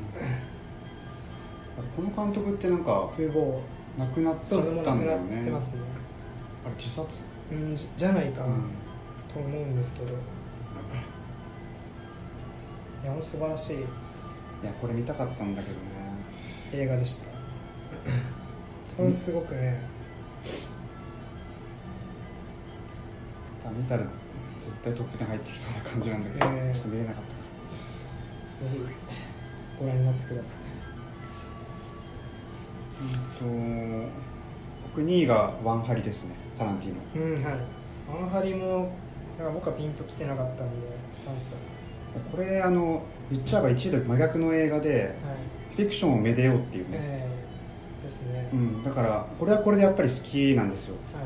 [1.97, 3.61] この監督ってなんか風貌
[3.97, 5.43] 亡くなっちゃったんだよね。
[5.43, 5.51] ね。
[5.51, 7.07] あれ自殺？
[7.51, 8.53] うんじじゃないかな、うん。
[9.33, 10.09] と思うんですけど。
[10.09, 10.12] い
[13.05, 13.77] や本当素晴らしい。
[13.77, 13.87] いや
[14.81, 15.81] これ見たかったんだけどね。
[16.75, 17.29] 映画でした。
[18.97, 19.81] これすごくね。
[23.77, 24.05] 見たら
[24.61, 27.25] 絶対トップ10入ってきそうな感じなんだけど、ええちょっと見れなかっ
[28.59, 28.81] ぜひ
[29.79, 30.57] ご覧になってください。
[33.38, 34.09] たうんと
[34.95, 37.27] 僕2位がワンハリですねタランティーノ。
[37.27, 37.55] うんはい。
[38.23, 38.92] アンハリも
[39.38, 41.59] なんか僕はピンときてなかったんでスタンスは
[42.33, 45.12] これあの言っちゃえば1位と真逆の映画ではい。
[45.77, 47.29] フィクションをめでようっていうね、え
[48.01, 50.97] えですね、うん、だからこれはこれでやっぱり好きなんですよ。
[51.12, 51.21] は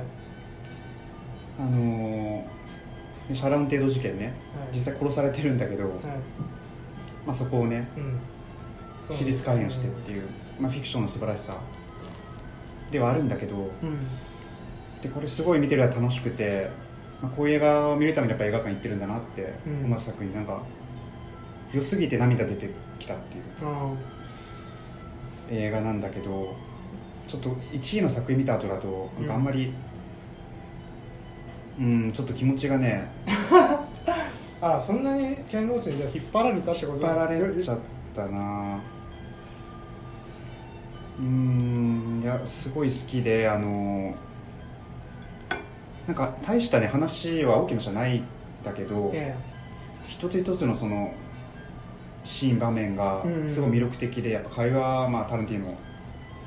[1.64, 1.68] い。
[1.68, 2.60] あのー
[3.32, 4.76] シャラウン程度事件ね、はい。
[4.76, 5.92] 実際殺されてるんだけど、はい
[7.26, 8.18] まあ、そこをねうん。
[9.02, 10.24] 私立開演してっていう、
[10.60, 11.56] まあ、フィクションの素晴らしさ
[12.90, 14.06] ではあるんだけどうん。
[15.02, 16.70] でこれすごい見てるのが楽しくて、
[17.22, 19.84] まあ、こういう映画を見るためにやっぱ映画館行ってるんだなってうん。
[19.86, 20.62] 思う作品なんか
[21.72, 23.92] 良すぎて涙出てきたっていうあ
[25.50, 26.54] 映画なんだけど
[27.28, 29.72] ちょっと1位の作品見た後だとなんかあんまり
[31.78, 33.08] うんちょっと気持ちがね
[34.62, 36.98] ああそんなに剣道士に引っ張られたってこと？
[36.98, 37.78] 引っ張られちゃっ
[38.14, 38.80] たな。
[41.18, 44.14] うんいやすごい好きであの
[46.06, 48.24] なんか大したね話は大きな話じゃないん
[48.64, 49.34] だけど、え
[50.02, 51.12] 一つ一つのその
[52.24, 55.76] シーン場面がうんすごい魅力的でやっぱ会話はまあタランティーノ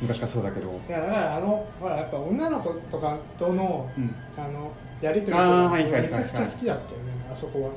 [0.01, 4.71] 昔からそうだけど、えいやだからあのほらやっぱ女の子とかとのうん、あの
[5.01, 6.09] やりとりとあーかはいはいはいはい。
[6.09, 7.69] めちゃくちゃ好きだったよねあそこは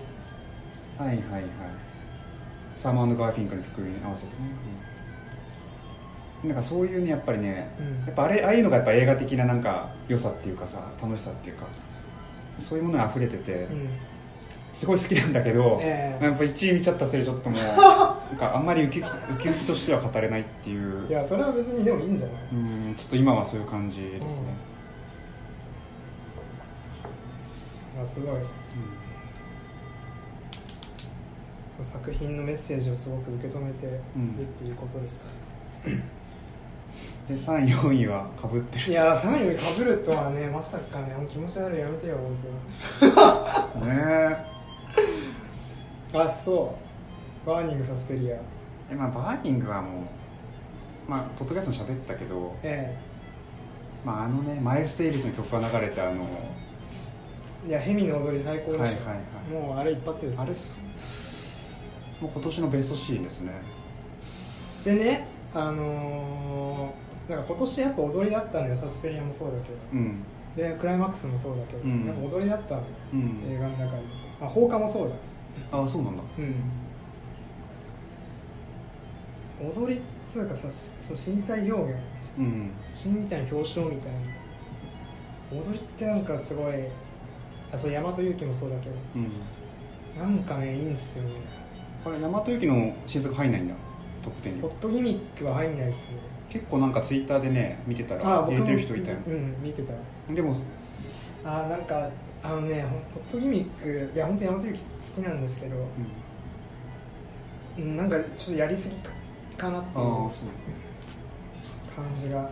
[0.98, 1.42] はいはいはい。
[2.76, 4.32] サーマーガーフィンクの曲に合わせてね、
[6.42, 8.06] うんなんかそういうねやっぱりねうん。
[8.06, 11.66] やっぱあれああいうのがやっぱ映画的ななんか良さっていうかさ楽しさっていうか
[12.58, 13.88] そういうものに溢れてて、うん。
[14.74, 16.24] すごい好きなんだけど、ええ。
[16.24, 17.76] やっぱ1位見ちゃったせいでちょっともう なん
[18.38, 21.08] かあんまりウキウキウキウキとしては語れないっていう。
[21.08, 22.36] いやそれは別にでもいいんじゃない？
[22.52, 22.56] う
[22.90, 24.48] んちょっと今はそういう感じですね、
[28.02, 28.40] あすごい
[31.76, 34.00] その作品のメッセージをすごく受け止めてるっ
[34.58, 35.26] ていうことですか
[35.88, 36.02] ね、
[37.28, 38.92] で3位4位はかぶってる。
[38.92, 43.94] いやー3位にかぶるとはねまさかねもう気持ち悪いやめてよ本ね
[46.12, 46.16] え。
[46.18, 46.74] あそ
[47.44, 47.46] う。
[47.46, 48.36] バーニングサスペリア。
[48.90, 49.88] えまあバーニングはも
[51.08, 52.96] うまあポッドキャストで喋ったけど、え
[54.04, 56.24] まあ、あのねマイルス・デイヴィスの曲が流れてあの
[57.66, 59.52] えいやヘミの踊り最高でしょ、はいはいはい。
[59.52, 60.42] もうあれ一発ですよ。
[60.42, 60.85] あれっす
[62.20, 63.52] もう今年のベストシーンですね。
[64.84, 69.76] でねあのー、なんか今年やっぱ踊りだったのよサスペリアもそうだけど。
[69.92, 70.22] うん。
[70.56, 72.06] でクライマックスもそうだけど、うん。
[72.06, 73.42] やっぱ踊りだったのようん。
[73.50, 74.04] 映画の中に、
[74.40, 75.14] まあ、放火もそうだ。
[75.72, 76.22] ああそうなんだ。
[76.38, 76.54] うん。
[79.72, 82.00] 踊りっつうかそのその身体表現。
[82.38, 82.70] うん。
[82.94, 84.18] 身体の表彰みたいな。
[85.52, 86.74] 踊りってなんかすごい
[87.72, 88.96] あそう大和勇気もそうだけど。
[89.16, 89.32] うん。
[90.16, 91.65] なんかねいいんすよね
[92.06, 93.74] これ大和行きの雫入んないんだ
[94.22, 94.62] トップ10に。
[94.62, 96.18] ホットギミックは入んないですね。
[96.48, 99.16] 結構なんかツイッターでね見てたら入れてる人いたよ。
[99.26, 99.92] うん見てた。
[100.32, 100.56] でも
[101.44, 102.08] あーなんか
[102.44, 102.96] あのねホホ
[103.28, 105.76] ットギミックいや本当に山本由紀好きなんですけど、
[107.76, 108.94] うん、なんかちょっとやりすぎ
[109.56, 110.04] かなっていう。
[111.96, 112.48] 感じが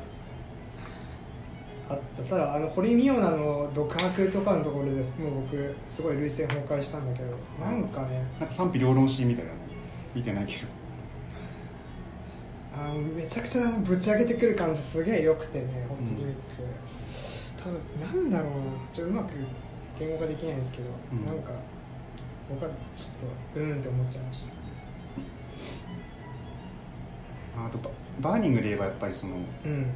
[1.88, 2.22] あった。
[2.22, 9.58] ただあの堀美央奈の独白とかのところですもう僕すごい涙腺崩壊したんだけどなんかねなんか賛否両論シーンみたいなの
[10.14, 10.68] 見てないけど。
[12.76, 16.40] あのめちゃくちゃぶち上げてくる感じすげえ良くてねホットギミック、
[17.62, 18.58] 多分なんだろうな
[18.92, 19.30] ちょっとうまく
[19.96, 21.24] 言語化できないんですけど、うん。
[21.24, 21.52] なんか
[22.50, 23.08] 僕はちょっ
[23.54, 24.54] とうーんって思っちゃいました。
[27.56, 29.86] ああとババーニングで言えばやっぱりそのうん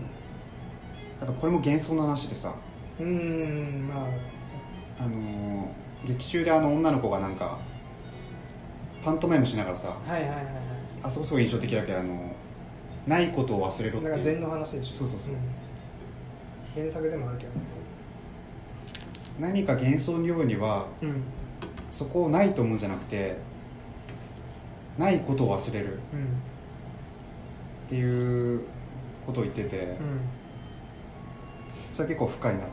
[1.21, 2.55] やっぱこれも幻想の話でさ。
[2.99, 4.07] うーんま
[4.99, 5.05] あ。
[5.05, 5.69] あのー
[6.07, 7.59] 劇中であの女の子がなんか
[9.03, 9.89] パントマイムしながらさ。
[9.89, 10.45] はいはいはいはい。
[11.03, 12.33] あそこすごい印象的だけどあの
[13.07, 14.95] ないことを忘れろってなんか禅の話でしょ。
[14.95, 15.33] そうそうそう。
[15.33, 15.37] ん。
[16.83, 17.51] 原作でもあるけど。
[19.41, 21.23] 何か幻想にようにはうん。
[21.91, 23.39] そこをないと思うんじゃなくて
[24.99, 25.99] ないことを忘れる。
[26.13, 26.21] うん。
[26.21, 28.61] っていう
[29.27, 29.95] ことを言ってて、うん
[31.99, 32.67] それは結構深いなと。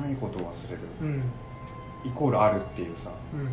[0.00, 0.80] ないことを忘れる。
[1.02, 1.22] うん。
[2.06, 3.10] イコールあるっていうさ。
[3.34, 3.44] うん。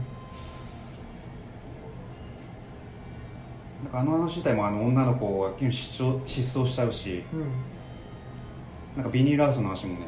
[3.84, 7.22] なんかあの話自体もあの女の子が失踪失踪しちゃうし。
[7.34, 7.52] うん。
[8.96, 10.06] なんかビニールハウスの話もね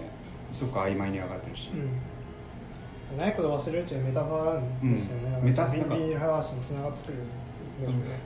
[0.54, 1.72] すごく曖昧に描かれてるし、
[3.12, 5.46] うん、ないことを忘れるっていうメタファーなんですよね、うん。
[5.50, 7.18] メタビなんかビールハウスにつながってくるん
[7.86, 8.18] でしょうね。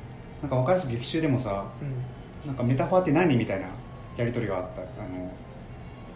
[0.43, 2.47] なんか分かりやすく劇中でもさうん。
[2.47, 3.69] なんかメタファーって何みたいな
[4.17, 4.81] やり取りがあった。
[4.81, 5.31] あの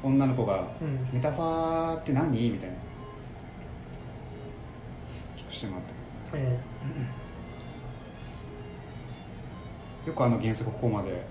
[0.01, 2.49] 女の子がうんメタファーって何？
[2.49, 2.75] みたいな。
[5.37, 5.93] 聞かせてもらって。
[6.33, 6.59] え
[10.07, 11.25] よくあの原作ここまで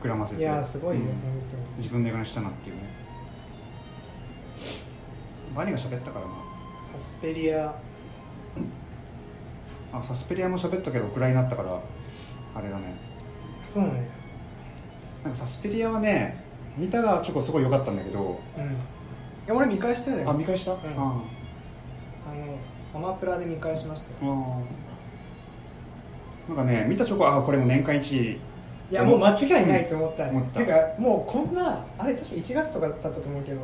[0.00, 0.40] 膨らませて。
[0.40, 1.06] えいやーすごいよ、うん。
[1.06, 1.14] 本
[1.76, 2.82] 自分の映画にしたなっていうね。
[5.54, 6.32] バニが喋ったからな。
[6.82, 7.74] サスペリア。
[9.92, 11.78] あサスペリアも喋ったけど暗いになったから
[12.56, 12.96] あれだね。
[13.64, 14.08] そうね
[15.24, 16.44] なんかサスペリアはね
[16.76, 18.64] 見たがチョコすごい良かったんだけどうん。
[18.64, 18.68] い
[19.48, 20.18] や俺見返したよ。
[20.18, 20.74] ねあ見返した、ん。
[20.74, 21.00] ああ。
[21.02, 21.22] の
[22.94, 24.62] アマプラで見返しましたよ。
[26.48, 28.38] あなんかね見たチョコあこれも年間1位。
[28.90, 30.60] いやもう間違いないと思った,、思った。
[30.60, 33.60] てかもうこんなあれ確か1月とかだったと思うけど、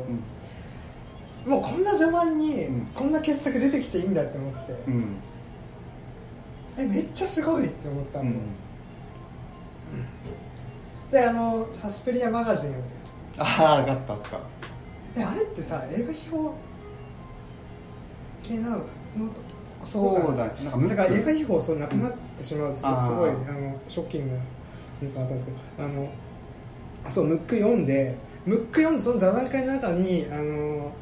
[1.46, 1.52] うん。
[1.52, 2.86] もうこんな序盤にうん。
[2.94, 5.16] こんな傑作出てきていいんだって思って、うん。
[6.78, 8.32] えめっちゃすごいって思ったの、うん
[11.10, 12.74] であのサスペリアマガジンを
[13.38, 14.40] あああったあった。
[15.16, 16.54] えあれってさ映画批評
[18.42, 18.76] 系なの？
[18.76, 18.84] の
[19.84, 24.40] そうだなんかから映画秘宝そうなくなってしまうとすごいあのショッキングな
[25.00, 25.58] ニュースがあったんですけど。
[25.84, 26.08] あの
[27.08, 30.92] そうムック読んでムック読んでその座談会の中にあの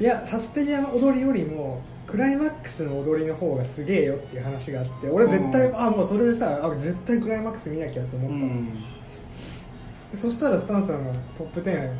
[0.00, 1.80] いやサスペリアの踊りよりも
[2.12, 5.80] クライマックスの踊りの方がすげえよっていう話があって俺絶対、うん。
[5.80, 8.84] あもうそれでさあ絶対クライマックス見なきゃって思うったの、ん。
[10.12, 11.90] そしたらスタンさんがトップ10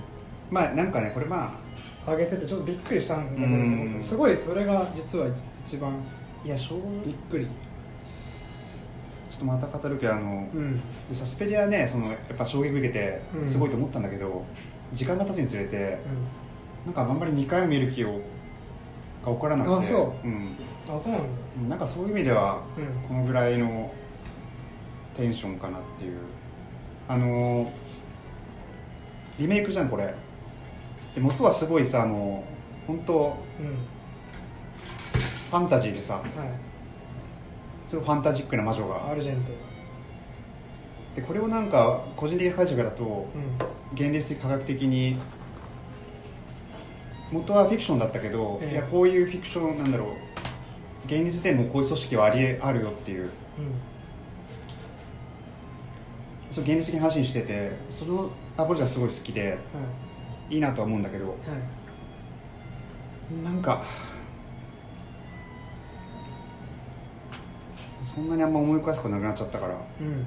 [0.51, 1.59] まあなんかねこれま
[2.07, 3.99] 上げててちょっとびっくりしたんだけど、うん。
[4.03, 5.29] すごいそれが実は
[5.65, 5.95] 一番
[6.45, 7.47] あいや正直びっくり。
[7.47, 10.77] ちょっとまた語るけどあの、うん。
[11.09, 13.49] でサスペリアねそのやっぱ衝撃受けてうん。
[13.49, 14.45] すごいと思ったんだけど、
[14.93, 15.97] 時間が経つにつれて
[16.85, 18.21] なんかあんまり2回も見る気を
[19.25, 20.27] が起こらなくて、あそう。
[20.29, 20.57] ん、
[20.95, 21.29] あそうなんだ。
[21.71, 23.09] なんかそういう意味ではうん。
[23.09, 23.93] このぐらいの
[25.17, 26.19] テンションかなっていう。
[27.09, 27.69] あのー
[29.39, 30.15] リメイクじゃんこれ。
[31.15, 32.45] で元はすごいさも
[32.85, 33.67] う本当うん。
[35.51, 36.23] ファンタジーでさはい。
[37.89, 39.11] すごいファンタジックな魔女が。
[39.11, 39.53] アルジェント。
[41.17, 43.05] でこれをなんか個人的な解釈だと
[43.35, 43.95] うん。
[43.95, 45.19] 現実的科学的に
[47.33, 48.73] 元はフィクションだったけど、ええ。
[48.73, 50.09] いやこういうフィクションなんだろう。
[51.07, 53.23] 現実でもこういう組織はありえあるよっていう。
[53.25, 53.31] うん。
[56.51, 59.57] そう現実的に話にしててそのアプローチがすごい好きでは
[60.51, 60.59] い。
[60.59, 61.39] いなとは思うんだけどはい。
[63.43, 63.83] なんか
[68.05, 70.27] そんなにあんま思い返すことなくなっちゃったからうん。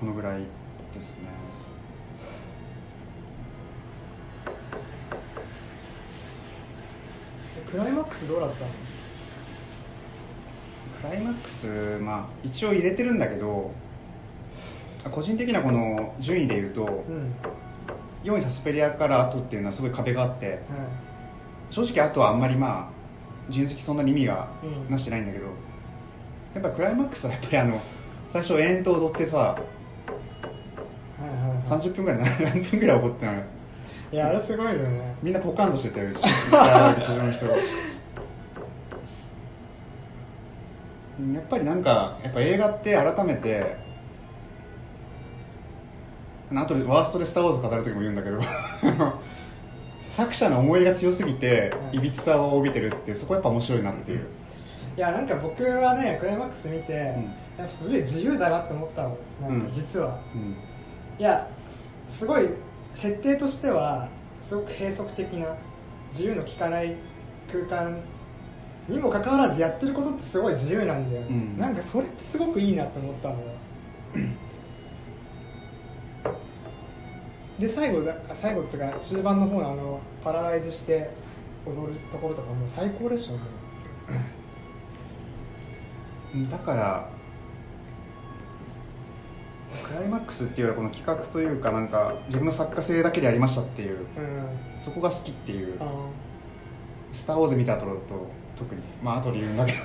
[0.00, 0.40] このぐらい
[0.92, 1.28] ですね
[7.70, 8.70] クライマックスどうだったの？
[10.96, 13.70] ククライマックス、まあ、一応入れてるんだけど
[15.10, 17.34] 個人的なこの順位でいうと、うん。
[18.22, 20.86] 4位サスペリアから後っていうのはすごい壁があっては
[21.70, 22.92] 正直あとはあんまりまあ
[23.48, 24.90] 人績そんなに意味がうん。
[24.90, 25.46] なしてないんだけど、
[26.54, 27.80] やっぱクライマックスはやっぱりあの
[28.28, 29.56] 最初延々と踊ってさ
[31.18, 31.80] いはいはいはい。
[31.80, 33.44] 30分ぐらい何分ぐらい怒ってたのよ
[34.12, 35.16] いやあれすごいよね。
[35.22, 37.46] みんなポカンとしてたよ陸上の人。
[41.34, 43.76] やっぱりなんかやっぱ映画って改めて
[46.52, 48.40] あとでワーストで「スター・ウォーズ」語る時も言うんだけど
[50.08, 54.26] 作者の思い入れが強すぎてうんいびつさを帯びてるってそこやっぱ面白いなっていう、
[54.96, 56.96] いやなんか僕はねクライマックス見て、ん。
[56.96, 59.16] やっぱすげえ自由だなって思ったの。
[59.42, 59.72] なんかうん。
[59.72, 60.56] 実は、うん。
[61.18, 61.46] いや
[62.08, 62.48] すごい
[62.94, 64.08] 設定としては
[64.40, 65.54] すごく閉塞的な
[66.10, 66.96] 自由の利かない
[67.50, 67.98] 空間
[68.88, 71.56] にもかかわらずやってることってすごい自由なんだよ、うん。
[71.56, 73.34] なんかそれってすごくいいなって思ったの。
[73.34, 73.44] よ
[77.58, 81.10] で最後だあ最後っつうか中盤の方のあのパラライズして
[81.66, 83.32] 踊るところとかもう最高でしょ。
[83.32, 83.40] もう
[86.34, 86.50] うん。
[86.50, 87.08] だから
[89.86, 94.06] クライマックスっていうよりはこの企画というかなんか自分の作家性だけでやりましたっていううん。
[94.78, 95.84] そこが好きっていうあ
[97.12, 97.98] 「スター・ウォーズ」見た後だと
[98.56, 99.78] 特にまあ後で言うんだけど。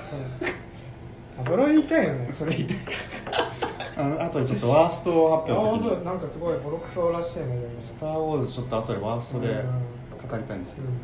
[1.38, 2.30] あそれを言いたいよね。
[2.32, 2.74] それ言って
[3.96, 5.96] あの後でちょっとワースト発あ表の時に。
[5.96, 7.44] そうなんかすごいボロクソらしいね
[7.80, 9.64] 「スター・ウォーズ」ちょっと後でワーストでうん。
[10.28, 10.94] 語りたいんですけど、うん。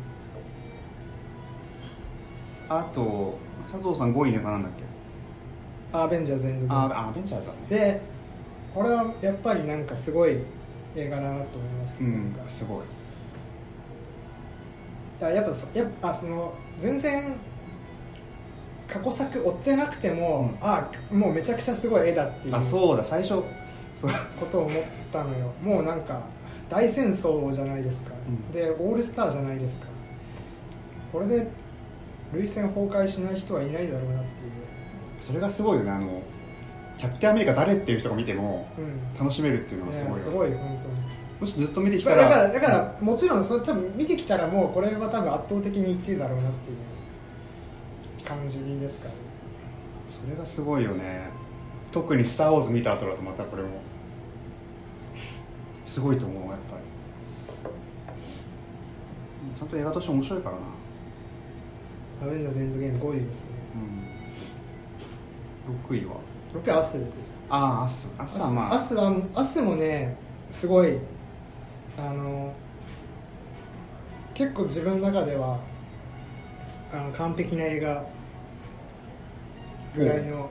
[2.79, 3.37] あと
[3.71, 4.83] 佐藤さん5位のなんだっけ？
[5.97, 6.93] アベンジャーズエンドゲーム。
[6.93, 7.59] あアベンジャーズだね。
[7.69, 8.01] で
[8.73, 10.37] これはやっぱりなんかすごい
[10.95, 12.77] 映画だなと思います、うなんすごい。
[15.21, 17.35] いややっぱそやっぱあその全然
[18.87, 20.67] 過去作追ってなくても、うん。
[20.67, 23.03] あもうめちゃくちゃすごい絵だっていうあそうだ。
[23.03, 24.11] 最初そう。
[24.39, 25.53] ことを思ったのよ。
[25.63, 26.21] もうなんか
[26.69, 28.51] 大戦争じゃないですか、うん。
[28.51, 29.87] でオールスターじゃないですか。
[31.11, 31.47] これで
[32.33, 34.51] 涙腺崩壊しない人はいないだろうなっていう。
[35.21, 36.21] それがすごいよねあの
[37.03, 39.13] キャプテンアメリカ誰っていう人が見てもうん。
[39.19, 40.23] 楽しめるっていうのがすごいよ。
[40.23, 40.93] すごい本当に。
[41.41, 42.29] もしずっと見てきだたら。
[42.29, 46.77] からだからもちろんそれ多分見てきたらもうこれは多分圧倒的に1位だろうなっていう
[48.25, 49.17] 感じですからね。
[50.07, 51.23] それがすごいよね。
[51.91, 53.69] 特に「スター・ウォーズ」見た後だとまたこれも。
[55.85, 56.77] すごいと思うやっぱ
[59.51, 59.59] り。
[59.59, 60.61] ちゃんと映画として面白いからな。
[62.29, 63.47] アベンジャーズエンドゲーム5位ですね。
[63.75, 63.79] う
[65.91, 65.97] ん。
[65.97, 66.15] 6位は
[66.53, 67.33] 6位はアスです。
[67.49, 68.73] ああアスアスはまあ。
[68.73, 70.15] アスはアスもね
[70.49, 70.99] すごい
[71.97, 72.53] あの
[74.33, 75.59] 結構自分の中では
[76.91, 78.05] あの完璧な映画
[79.95, 80.49] ぐらいの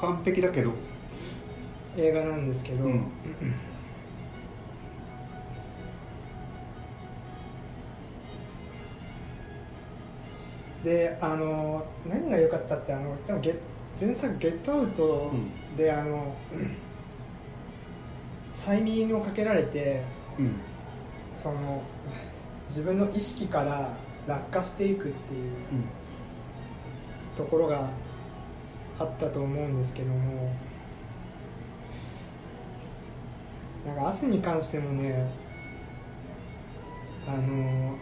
[0.00, 0.72] 完璧だけど。
[1.96, 3.04] 映画なんですけど、うん。
[10.82, 13.54] であの何が良かったってあの多分ゲ
[14.00, 15.30] 前作「ゲットアウト
[15.76, 16.34] で」あの
[18.52, 20.02] 催眠をかけられて
[20.38, 20.54] うん。
[21.34, 21.82] その
[22.68, 25.54] 自分の意識から落下していくっていううん。
[27.34, 27.88] ところが
[28.98, 30.54] あったと思うんですけども
[33.86, 35.26] なんか明日に関してもね
[37.26, 37.96] あの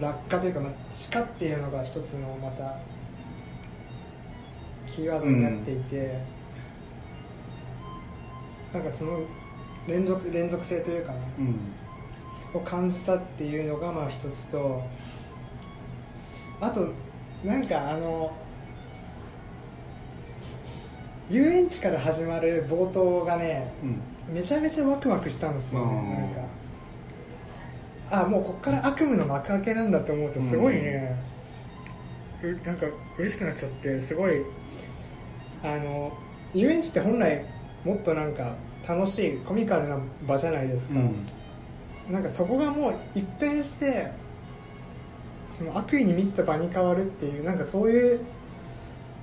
[0.00, 2.76] 落下というか、まあ、地下っていうのが一つのまた
[4.86, 6.18] キーワードになっていて、
[8.72, 9.20] なんかその
[9.86, 11.58] 連続連続性というかねうん。
[12.54, 14.82] を感じたっていうのがまあ一つと
[16.60, 16.88] あと
[17.44, 18.32] なんかあの
[21.30, 24.00] 遊園地から始まる冒頭がねうん。
[24.34, 26.57] めちゃめちゃワクワクしたんですよねなんか
[28.10, 31.14] あもうこっから悪夢の幕開けなんだと思うとすごいね、
[32.42, 32.86] うなんか
[33.18, 34.42] 嬉しくなっちゃってすごい
[35.62, 36.16] あの
[36.54, 37.44] 遊園地って本来
[37.84, 38.54] もっとなんか
[38.86, 41.26] 楽しいコミカルな場じゃないですか、うん。
[42.12, 44.10] なんかそこがもう一変して
[45.50, 48.20] その悪意に満ちた場に変わるっていうなんかそういう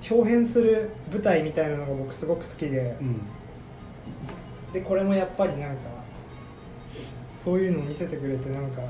[0.08, 2.96] 表現する舞台みたいなのが僕すごく好きで。
[3.00, 3.20] うん。
[4.72, 5.95] でこれもやっぱりなんか
[7.46, 8.82] そういうのを見せてくれてなんか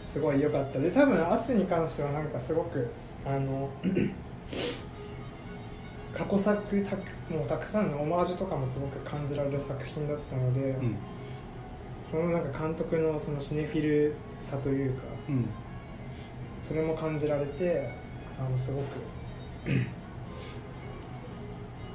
[0.00, 0.78] すごい良かった。
[0.78, 2.88] で多分明日に関してはなんかすごく
[3.26, 3.68] あの
[6.16, 10.96] 過去作たくもうたくさんのオマージュとかもすごく感じられる作品だったので、うん。
[12.02, 15.50] そのなんか監督のそのシネフィルさというかうん。
[16.60, 17.90] それも感じられて
[18.40, 18.84] あのすごく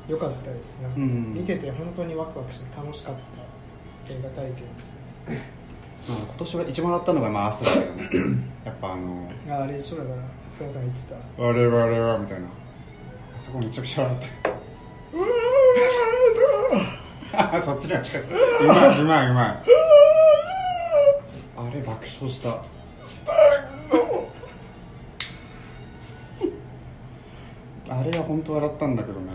[0.08, 1.34] 良かったですね、うん。
[1.34, 3.22] 見てて本当にワクワクして楽しかった
[4.14, 5.02] 映画体験ですね。
[5.02, 5.07] まあ、
[6.08, 8.10] 今年は一番笑ったのがまあアスだけどね。
[8.64, 10.16] やっぱあのああれ一緒だから
[10.50, 11.16] 菅さん言ってた。
[11.38, 12.48] 我々はみたいな。
[13.36, 14.28] あそこめちゃくちゃ笑って。
[17.34, 18.22] あ そっちには近い。
[18.22, 18.26] う
[18.68, 19.58] まいうまいうまい。
[21.58, 22.62] あれ爆笑した。
[27.90, 29.28] あれは本当笑ったんだけどね。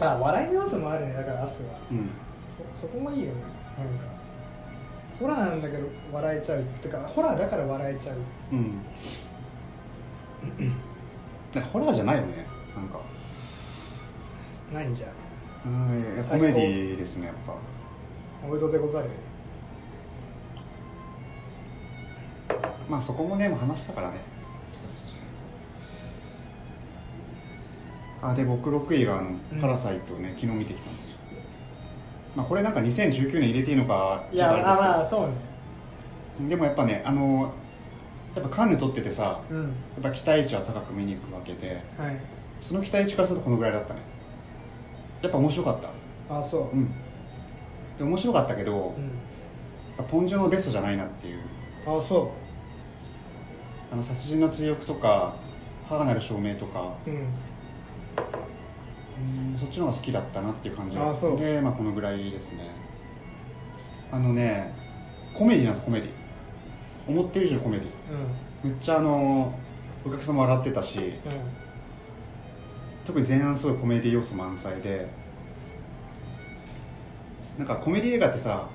[0.00, 1.58] あ笑いの要素もあるねだから明日は。
[1.92, 2.10] うん
[2.74, 3.32] そそこもいいよね。
[3.78, 4.16] なんか。
[5.18, 6.60] ホラーなんだけど笑えちゃう。
[6.60, 8.16] ってかホラーだから笑えちゃう。
[8.52, 8.80] うん。
[11.72, 12.46] ホラーじゃないよね。
[12.74, 13.00] なんか。
[14.72, 15.06] ないんじゃ
[15.64, 17.54] うんコメディですねやっぱ。
[18.44, 19.08] おめでとうでござる。
[22.88, 24.18] まあそこもねもう話したからね。
[28.22, 31.18] あで僕6位があのうん「パラサイトね」昨日見てきたんですよ
[32.36, 36.48] まあこれなんか2019年入れていいのかちょっとそうねあれですけど。
[36.48, 37.52] でもやっぱねあの
[38.34, 39.62] やっぱカンヌ撮っててさうん。
[39.62, 39.68] や
[40.00, 42.16] っぱ期待値は高く見に行くわけではい。
[42.60, 44.00] その期待値からするとこのぐらいだったね。
[45.22, 45.80] やっぱ面白かっ
[46.28, 46.38] た。
[46.38, 46.62] あそう。
[46.76, 46.92] うん。
[47.98, 49.04] で面白かったけど、うん。
[49.04, 49.10] や
[49.94, 51.40] っぱポンジュのベストじゃないなっていう。
[51.86, 52.32] あそ
[53.92, 55.34] あの殺人の追憶とか
[55.88, 57.28] 母なる証明とかうん
[59.58, 61.38] そっちの方が好きだったなっていう感じあそう。
[61.38, 62.70] で、まあ、このぐらいですね。
[64.10, 64.72] あのね
[65.34, 66.10] コメディなんですコメディ
[67.08, 67.88] 思ってる以上にコメディ
[68.64, 68.70] うん。
[68.70, 69.58] めっちゃあの
[70.04, 71.14] お客様笑ってたしうん。
[73.04, 75.08] 特に前半すごいコメディ要素満載で
[77.58, 78.68] なんかコメディ映画ってさ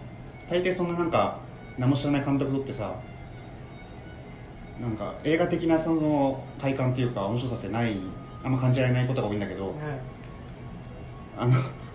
[0.50, 1.39] 大抵そんななんか
[1.78, 2.96] 何も知らない監督とってさ
[4.80, 7.98] なんか映画的なその快感っていうか面白さってない
[8.44, 9.76] あんま感じられないことが多いんだけど、はい
[11.42, 11.54] あの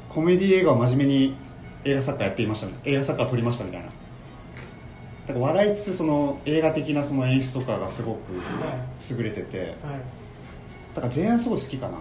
[0.08, 1.36] コメディ映画を真面目に
[1.84, 3.86] 映画作家やっていましたね映画作家を撮りましたみたいな。
[3.86, 8.18] だから笑いつつその映画的なその演出とかがすごく
[9.16, 9.58] 優れてて。
[9.60, 9.70] はい。
[10.96, 11.98] だから前半すごい好きかな。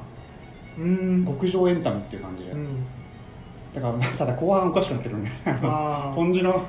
[0.79, 1.25] うん。
[1.25, 2.83] 極上エンタメっていう感じで、うん。
[3.75, 6.15] だからまあただ後半おかしくなってるねあのあー。
[6.15, 6.65] ポンジの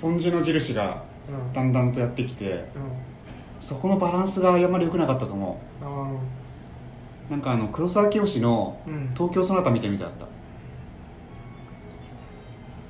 [0.00, 1.52] ポンジの印がうん。
[1.52, 2.52] だんだんとやってきて。
[2.52, 2.62] うん。
[3.60, 6.45] そこのバランスがあまり良くなかったと思あう
[7.30, 9.10] なんかあの黒沢清のうん。
[9.14, 10.12] 東京ソナタ見てみたかっ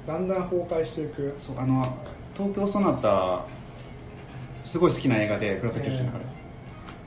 [0.06, 0.12] た。
[0.12, 1.34] だんだん崩壊していく。
[1.38, 1.96] そうあの
[2.36, 3.44] 東京ソナタ
[4.64, 6.18] すごい好きな映画で黒崎清の中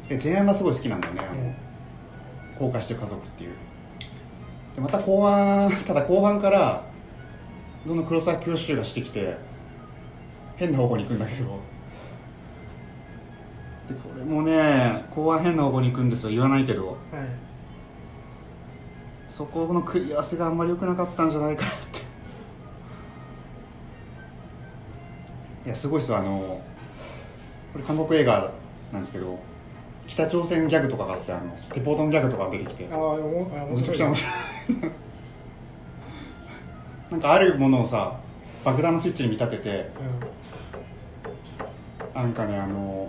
[0.09, 1.55] で,、で前半がすごい好きなんだよねあの、え
[2.55, 3.51] 崩壊してる家族っていう。
[4.75, 6.83] でまた後半 ただ後半から
[7.85, 9.37] どんどん黒崎清がしてきて
[10.57, 11.59] 変な方向に行くんだけど
[13.89, 16.29] でこれもね後半変な方向に行くんですよ。
[16.29, 16.97] 言わないけど。
[17.11, 17.27] えはい。
[19.29, 21.99] そこの組み合わせがあんまり良くなかったんじゃないかなって。
[25.65, 26.19] いやすごいですよ。
[26.19, 26.61] あの
[27.73, 28.51] これ韓国映画
[28.91, 29.39] なんですけど
[30.07, 32.87] 北朝鮮ギャグとかがあってあのテポートンギャグとかが出てきて。
[32.91, 34.31] ああ面白い面白い。
[37.11, 38.19] なんかあるものをさ
[38.63, 39.89] 爆弾のスイッチに見立てて
[42.13, 43.07] なんかねあの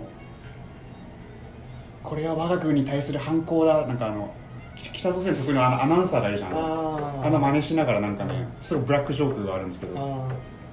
[2.03, 3.85] これは我が軍に対する反抗だ。
[3.87, 4.33] なんかあの
[4.75, 6.51] 北朝鮮得意のアナウンサーがいるじゃん。
[6.51, 8.47] うんああんな真似しながらなんかね。
[8.61, 10.27] すごいブラックジョークがあるんですけど。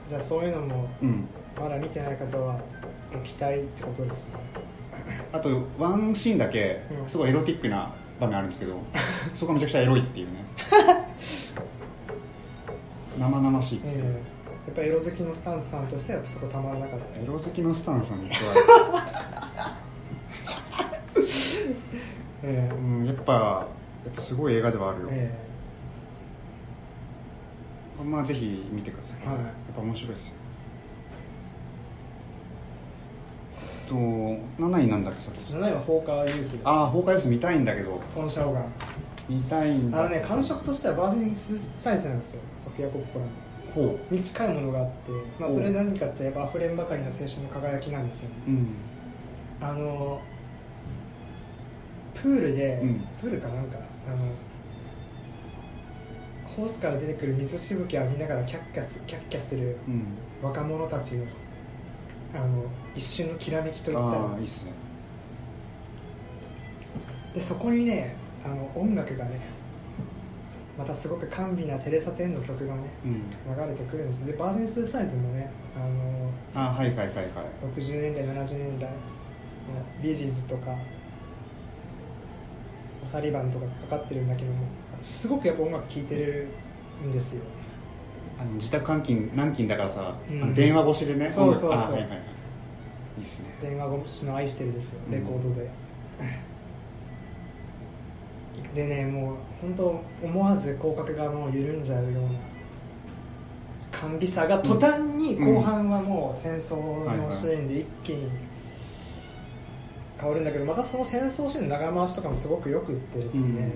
[0.06, 1.28] じゃあそういうのもうん。
[1.60, 2.58] まだ見てない方は
[3.12, 4.34] ご期待ってことですね。
[5.32, 5.48] あと
[5.78, 7.08] ワンシーンだけうん。
[7.08, 8.80] すごいエロティックな場面あるんですけど
[9.34, 10.44] そこがめちゃくちゃエロいっていうね。
[13.18, 14.38] 生々しいっていう、ええ。
[14.68, 17.20] やっぱエロ好きのスタントさんとしてはやっぱそこたまらなかった。
[17.20, 18.38] エロ好きのスタンさんに加え
[22.42, 23.66] えうん、やっぱ
[24.04, 25.34] やっぱすごい映画ではあるよ、え
[28.04, 29.36] まあぜひ見てください、はい。
[29.36, 30.34] やっぱ面白いですよ。
[33.88, 36.60] と7位なんだっけさっきえ7位はフォーカーユースです。
[36.64, 38.00] ああ崩壊ス見たいんだけど。
[38.14, 38.64] コンシャオガン。
[39.28, 40.00] 見たいんだ。
[40.00, 41.36] あのね感触としてはバージン
[41.76, 42.42] サイズなんですよ。
[42.56, 43.30] ソフィア・コッポラの。
[43.74, 48.34] ほに近いものがあって、まあ、おそれ何かってやっぱ溢れんばかりの青春の輝きなんですよね。
[48.46, 48.68] ううん。
[49.60, 50.20] あの
[52.22, 53.00] プールで、うん。
[53.20, 54.16] プールかなんかあの
[56.46, 60.04] ホースから出てくる水しぶきを浴びながらキャッキャすキャッキャするうん。
[60.42, 61.24] 若者たちの
[62.34, 62.64] あの
[62.94, 64.34] 一瞬のきらめきといったあら。
[64.34, 64.72] あいいっすね。
[67.34, 69.40] でそこにねあの音楽がね
[70.76, 73.12] またすごく甘美なテレサ・テンの曲がねうん。
[73.54, 77.26] 流れてくるんですでバーゼン・スーサイズもねあのあはいはいはいはい。
[77.76, 78.96] 60年代70年代の
[80.02, 80.76] ビージーズとかオ
[83.08, 84.66] サリバンとかかかってるんだけども
[85.00, 86.48] すごくやっぱ音楽聴いてる
[87.02, 87.42] んですよ。
[88.38, 90.42] あの自宅監禁軟禁だからさ、うん。
[90.42, 91.30] あの電話越しでね。
[91.30, 91.70] そうそうそう。
[91.70, 92.08] はいはいはい。
[93.18, 93.56] いいっすね。
[93.60, 95.12] 電話越しの愛してるですようん。
[95.12, 95.70] レコードで、
[98.74, 102.28] でねもう本当思わず口角がもう緩んじゃうような
[103.90, 108.28] 甘美さが途端に後半はもう戦争のシーンで一気に
[110.18, 113.70] 変わるんだけどまたその戦争シーンの長回しとかもすごくよくってですね、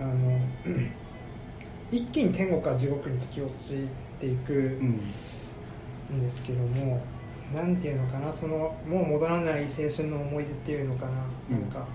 [0.00, 0.40] あの
[1.92, 3.88] 一気に天国から地獄に突き落ち
[4.18, 5.00] ていくうん。
[6.12, 7.02] んですけども
[7.54, 11.12] なんていうのかなそのもう戻らない青春の思い出っていうのかな、
[11.50, 11.86] うんなんか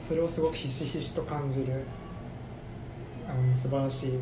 [0.00, 1.80] それをすごくひしひしと感じる
[3.26, 4.18] あの素晴らしい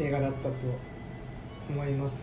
[0.00, 0.54] 映画だったと
[1.68, 2.22] 思いますね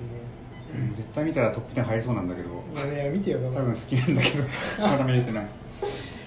[0.73, 2.49] うん絶対見たらトップ10入りそうなんだけど。
[2.93, 4.43] いや見てよ多分好きなんだけど。
[4.79, 5.45] まだ見れてない。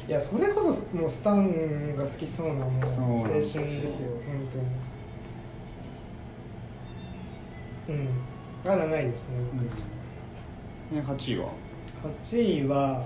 [0.07, 2.67] いやそれこそもうスタンが好きそうなもう
[3.21, 4.59] 青春ですよ本当
[7.93, 7.99] に。
[7.99, 8.09] うん。
[8.65, 9.37] まだないですね
[10.91, 11.49] 僕、ね8位は
[12.23, 13.05] ？8位は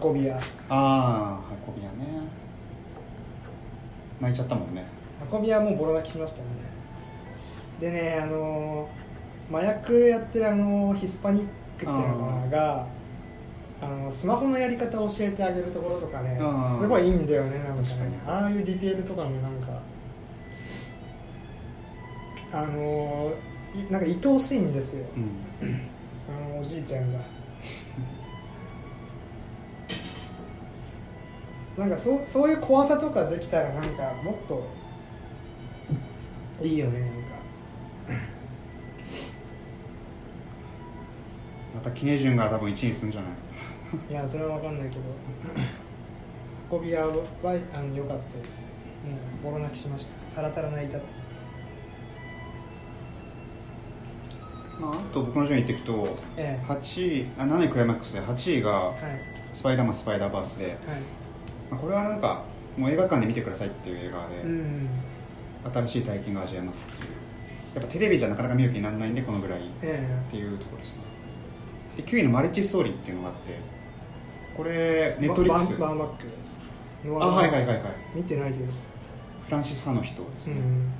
[0.00, 0.36] 運び屋。
[0.36, 2.28] ああ運び屋ね。
[4.20, 4.84] 泣いちゃったもんね。
[5.32, 6.44] 運び屋もうボロ泣きしましたね。
[7.80, 8.99] でねあのー
[9.50, 12.86] 麻薬やってるあのヒスパニックっていうのが
[13.82, 16.38] あのスマホのやり方を教えてあげるところとかね
[16.78, 17.90] すごいいいんだよねなんか
[18.26, 19.80] ああいうディテールとかもなんか
[22.52, 23.32] あの
[23.88, 25.06] なんか愛おしいんですよ。
[25.60, 25.80] うん。
[26.28, 27.20] あのおじいちゃんが。
[31.76, 34.66] なんかそうそういう怖さとかできたらなんかもっと
[36.62, 37.14] いいよねなんか
[41.84, 44.12] またキネジュンが多分1位にするんじゃない？
[44.12, 45.02] いやそれは分かんないけど。
[46.78, 47.08] 運び屋は
[47.74, 48.68] あの良かったです。
[49.42, 50.36] もうボロ泣きしました。
[50.36, 50.98] タラタラ泣いた
[54.80, 56.64] まあ、あと僕の順位言っていくとええ。
[56.66, 58.96] 8位あ7位クライマックスで8位がはい
[59.52, 60.76] 「スパイダーマンスパイダーバースで」はい。
[61.70, 62.44] まあ、これはなんか
[62.76, 64.88] もう映画館で見てくださいっていう映画で、うん
[65.62, 67.10] 新しい体験が味わえますっていう。
[67.74, 71.02] やっぱテレビじゃなかなか見る気にならないんでこのぐらいっえていうところですね
[72.00, 73.58] で9位のマルチストーリーっていうのがあって
[74.56, 76.26] これえネットリックスバンバンバック。
[77.04, 77.94] ノアあはいはいはいはい。
[78.14, 78.64] 見てないけど。
[79.46, 80.90] フランシス・ハの人ですね、うん。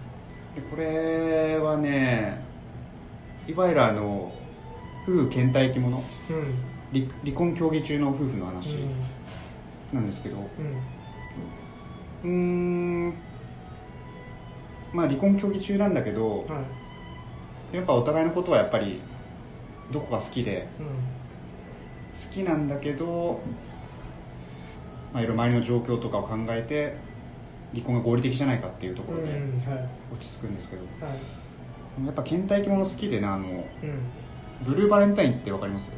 [0.54, 2.42] でこれはね
[3.46, 4.32] いわゆるあの
[5.06, 6.54] 夫婦倦怠期ものうん。
[6.92, 8.78] 離離婚協議中の夫婦の話う
[9.96, 9.98] ん。
[9.98, 10.36] なんですけど。
[12.24, 13.08] うん。
[13.08, 13.14] ん。
[14.92, 16.62] まあ離婚協議中なんだけどは
[17.72, 17.76] い。
[17.76, 19.00] やっぱお互いのことはやっぱり
[19.90, 20.86] どこが好きでうん。
[20.86, 20.92] 好
[22.32, 23.40] きなんだけど、
[25.12, 26.96] まあ、いろいろ周りの状況とかを考えて
[27.72, 29.40] 離婚が合理的じゃないかっていうところで
[30.12, 32.06] 落ち着くんですけど、はい。
[32.06, 33.64] やっぱ倦怠期もの好きでねあのうん。
[34.64, 35.90] ブルーバレンタインってわかります？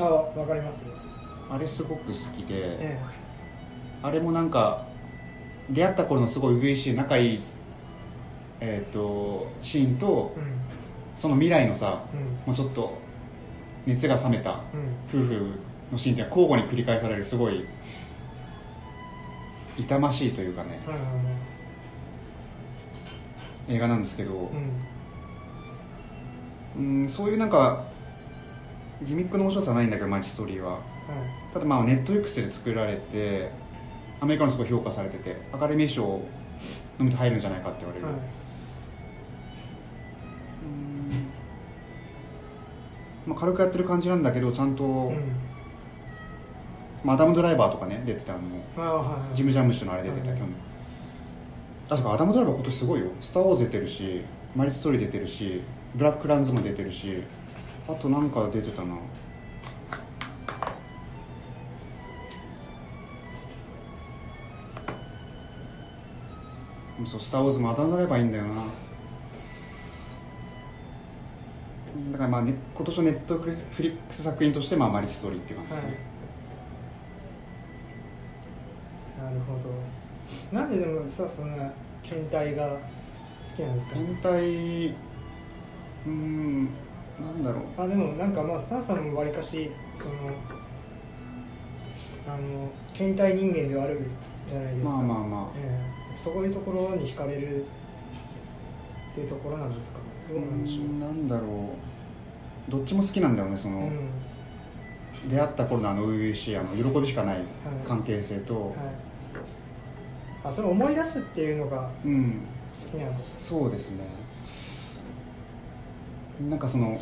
[0.00, 0.82] あわかります。
[1.48, 3.00] あれすごく好きで、え
[4.02, 4.86] あれもなんか
[5.70, 7.40] 出会った頃のすごい初々しい仲いい、
[8.60, 10.53] えー、とシーンとえうん
[11.16, 12.20] その未来のさうん。
[12.46, 12.98] もうちょっと
[13.86, 14.60] 熱が冷めた
[15.12, 15.20] うん。
[15.20, 15.52] 夫婦
[15.92, 17.64] のシーンっていうのは交互に繰り返されるすごい
[19.76, 20.80] 痛ましいというかね
[23.68, 24.32] 映画なんですけど
[26.76, 27.02] うん。
[27.02, 27.84] うんそういうなんか
[29.02, 30.72] ギミックの面白さはないんだけどマジストーリーは。
[30.72, 30.80] はい。
[31.52, 33.50] ただまあネット X で作られて
[34.20, 36.20] アメリカのすごい評価されててアカデミー賞の
[37.00, 38.06] みと入るんじゃないかって言われる、
[43.26, 45.16] まあ、軽くやってる感じなんだけどちゃんと、うん。
[47.04, 50.38] まあ、アダム・ドライバーとかね出てたあのあはいジム・ジャムッシュのあれ出てた、はい。
[50.38, 50.54] 去年。
[51.90, 54.22] あそうかアダム・ドライバー今年すごいよ「スター・ウォーズ」出てるし
[54.56, 55.62] 「マリス・ストーリー」出てるし
[55.94, 57.22] 「ブラック・ランズ」も出てるし
[57.88, 58.94] あとなんか出てたな。
[67.06, 68.62] そう「スター・ウォーズ」もアダム・ドライバーいいんだよな
[72.14, 73.50] だからまあ、ね、今年のネットフ
[73.82, 75.98] リックス作品として、まあ、マリス・ストーリーっていう感じですね、
[79.20, 79.54] なるほ
[80.52, 80.56] ど。
[80.56, 81.68] なんででもさそんな
[82.04, 82.78] 検体が好
[83.56, 83.96] きなんですか？
[83.96, 84.40] 変態
[84.86, 86.64] うーん
[87.20, 87.62] なんだろう。
[87.82, 90.12] あでもなんかまあスタンさんもわりかしその
[92.28, 94.02] あの検体人間ではある
[94.46, 95.58] じゃないですか、まあまあまあ。
[95.58, 95.84] え
[96.14, 96.16] え。
[96.16, 97.66] そういうところに惹かれるっ
[99.16, 99.98] ていうところなんですか？
[99.98, 101.48] ねどうなんでしょう、なんだろう
[102.68, 103.80] どっちも好きなんだよねその、う
[105.26, 105.30] ん。
[105.30, 107.38] 出会った頃のあの初々しいあの喜びしかない
[107.86, 108.74] 関係性と、はい、
[110.44, 112.40] あそれを思い出すっていうのがうん。
[112.74, 113.16] 好きなの？
[113.38, 114.04] そうですね。
[116.50, 117.00] なんかその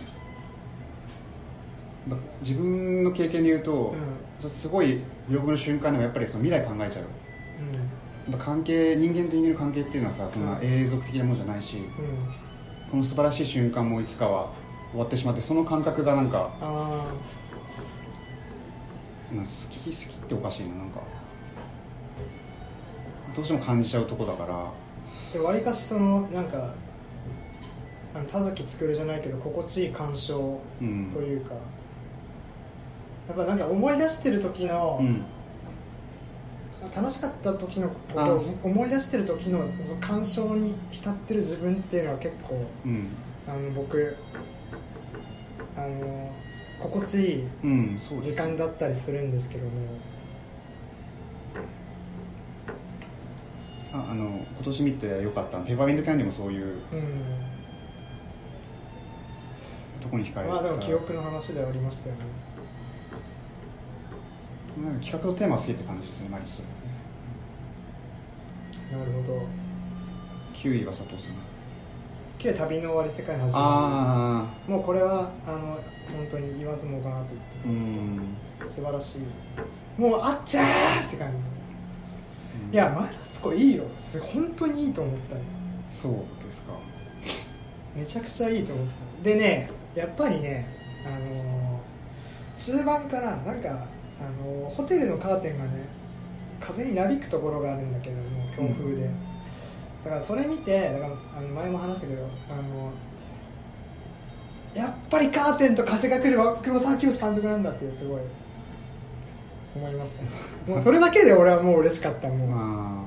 [2.07, 3.95] ば自分の経験で言うと、
[4.47, 4.99] すごい
[5.31, 7.05] 喜びの瞬間でもやっぱりその未来考えちゃう。
[8.31, 11.91] やっぱ関係人間と人間の関係っていうのはさそんな永続的なものじゃないし、うんうん。
[12.91, 14.53] この素晴らしい瞬間もいつかは
[14.93, 16.51] 終わってしまってその感覚がなんか
[19.31, 21.01] 好き好きっておかしいななんか。
[23.35, 24.55] どうしても感じちゃうとこだから。
[24.55, 24.71] あ
[25.33, 26.75] でわりかしそのなんか
[28.31, 31.11] 田崎作るじゃないけど心地いい鑑賞うん。
[31.13, 31.61] というか、や
[33.33, 35.25] っぱなんか思い出してる時の、うん。
[36.95, 43.09] 楽しかった時のことを思い出してる時のその感傷に浸ってる自分っていうのは結構うん。
[43.49, 44.17] あの僕
[45.77, 46.31] あの
[46.79, 47.45] 心地いい
[48.21, 49.71] 時間だったりするんですけども。
[53.95, 56.81] ああの今年見てよかったペーパーミントキャンディもそういううん
[60.01, 62.23] とこに惹かれたまあでも記憶の話ではありましたよね。
[64.83, 66.63] なんか企画とテーマが好きって感じですねマリス。
[68.91, 69.43] なるほど。
[70.55, 71.35] 9位は佐藤さん
[72.43, 75.79] 旧旅の終わり世界の始まありもうこれはあの
[76.13, 78.69] 本当に言わずもがなと言ってあそううですけどん。
[78.69, 80.01] 素晴らしい。
[80.01, 81.39] もうあっちゃーって感じ。
[82.75, 83.85] いや前田敦子いいよ。
[83.97, 85.41] す本当にいいと思ったよ
[85.93, 86.13] そう
[86.45, 86.73] ですか。
[87.95, 88.87] めちゃくちゃいいと思っ
[89.23, 90.67] たでねやっぱりね
[91.07, 91.83] あのー
[92.57, 93.73] 終盤からなんか、あ
[94.43, 95.71] のーホテルのカーテンがね
[96.61, 98.23] 風になびくところがあるんだけども
[98.57, 99.09] 強風で、
[100.05, 101.07] だからそれ見てだから
[101.39, 102.93] あの前も話したけどあの
[104.75, 108.21] やっぱりカーテンと風が来れば黒沢清監督なんだってすごい
[109.77, 110.29] 思いましたね
[110.67, 113.07] もうそれだけで俺はもう嬉しかったもう、ま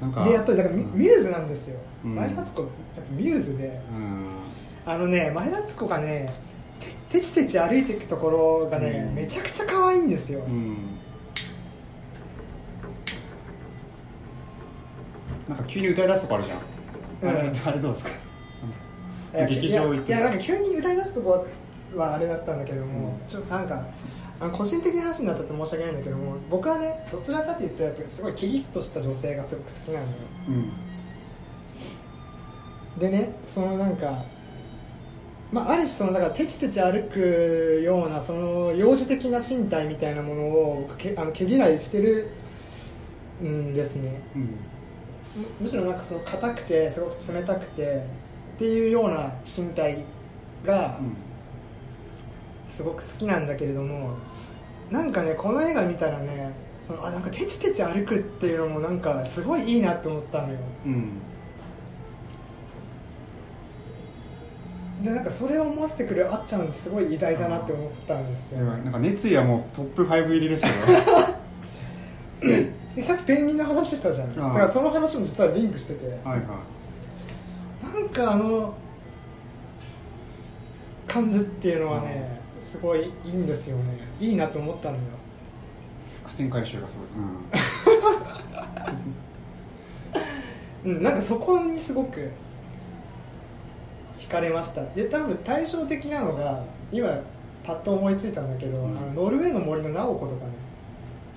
[0.00, 0.98] あなんかでやっぱりだからミうん。
[0.98, 2.14] ミューズなんですよ、うん。
[2.14, 4.26] 前田敦子やっぱミューズでうん。
[4.86, 6.32] あのね前田敦子がね
[7.10, 9.14] ててちてち歩いていくところがね、うん。
[9.16, 10.76] めちゃくちゃ可愛いんですよ、うん
[15.48, 16.58] なんか急に歌い出すとこあるじゃん、
[17.30, 17.56] あれうん。
[17.66, 18.10] あれどうですか？
[19.48, 21.46] 劇場行っていやなんか急に歌い出すとこ
[21.96, 23.28] はあれだったんだけども、うん。
[23.28, 23.86] ちょっとなんか
[24.40, 30.06] あの個人的な話になっちゃって申し訳ないんだけども僕はねどちらかというとやっぱりすごいキリッとした女性がすごく好きなのよ。
[30.48, 30.50] う
[32.96, 33.00] ん。
[33.00, 34.24] でねそのなんか
[35.50, 42.28] まあ、ある種そのだからテチテチ歩くようなその幼児的な身体みたいなものを僕けあの毛嫌いしてる
[43.42, 44.20] んですね。
[44.36, 44.58] うん
[45.36, 48.04] むむしろなんかその硬くてすごく冷たくて
[48.56, 50.04] っていうような身体
[50.64, 50.98] が
[52.68, 54.16] すごく好きなんだけれども
[54.90, 60.58] なんかねこの映画見たらねそのあなんかテチテチ歩くっていうのもなんかすごいいいなって思ったのよ。
[60.86, 60.92] うん。
[60.92, 61.10] うん
[65.02, 68.64] でなんかそれを思わせてくれるあっちゃんってすごい偉大だなって思ったんですよ。
[68.64, 71.37] なんか熱意はもうトップ5入りですけでさっき
[73.28, 74.34] ペンギンの話したじゃん。
[74.34, 76.06] だからその話も実はリンクしてて。
[76.06, 76.44] どはいは
[77.82, 77.94] い。
[77.94, 78.74] なんかあの
[81.06, 83.82] 感じっていうのはねすごいいいんですよね。
[84.18, 85.02] いいなと思ったのよ。
[86.22, 86.96] 伏線回収がす
[90.84, 91.02] ごい、うん。
[91.02, 92.30] なんかそこにすごく
[94.18, 94.86] 惹かれました。
[94.94, 97.10] で多分対照的なのが今
[97.62, 98.96] パッと思いついたんだけど、うん。
[98.96, 100.52] あのノルウェーの森の直子とかね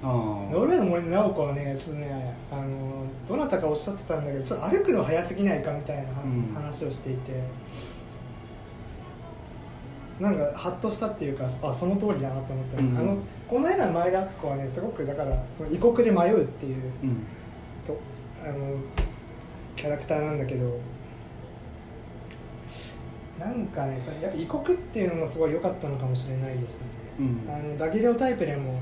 [0.04, 6.54] ノルウェーの森の直子はねちょっとねあのどなたかおっしゃってたんだけどちょっと歩くの早すぎないかみたいなうん。
[6.56, 7.40] 話をしていて、
[10.20, 12.98] なんかハッとしたっていうかあその通りだなと思った、うん。
[12.98, 17.26] あのこの映画の前田敦子はねすごくだからその異国で迷うっていううん。
[17.86, 18.00] と
[18.44, 18.78] あの
[19.76, 20.80] キャラクターなんだけど
[23.40, 26.88] なんかねそれやっぱ異国っていうのもすごい良かったのかもしれないですね、
[27.20, 27.48] うん。
[27.48, 28.80] あのダギレオタイプでも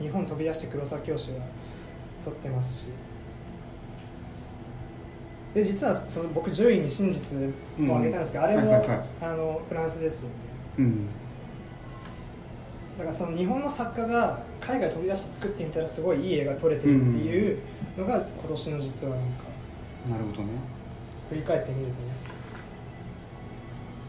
[0.00, 1.38] 日本飛び出して黒沢教師は
[2.24, 2.88] 撮ってますし。
[5.54, 7.38] で実はその僕10位に真実
[7.78, 8.50] も挙げたんですけど、うん。
[8.50, 9.06] あれも、はいはいはい。
[9.20, 10.34] あのフランスですよね。
[10.78, 11.06] うん。
[12.98, 17.58] だからその日本の作家が海外飛び出して作ってみたらすごいいい映画撮れてるっていう
[17.96, 19.44] のが今年の実はなんか
[20.10, 20.48] なるほどね。
[21.28, 21.92] 振り返ってみる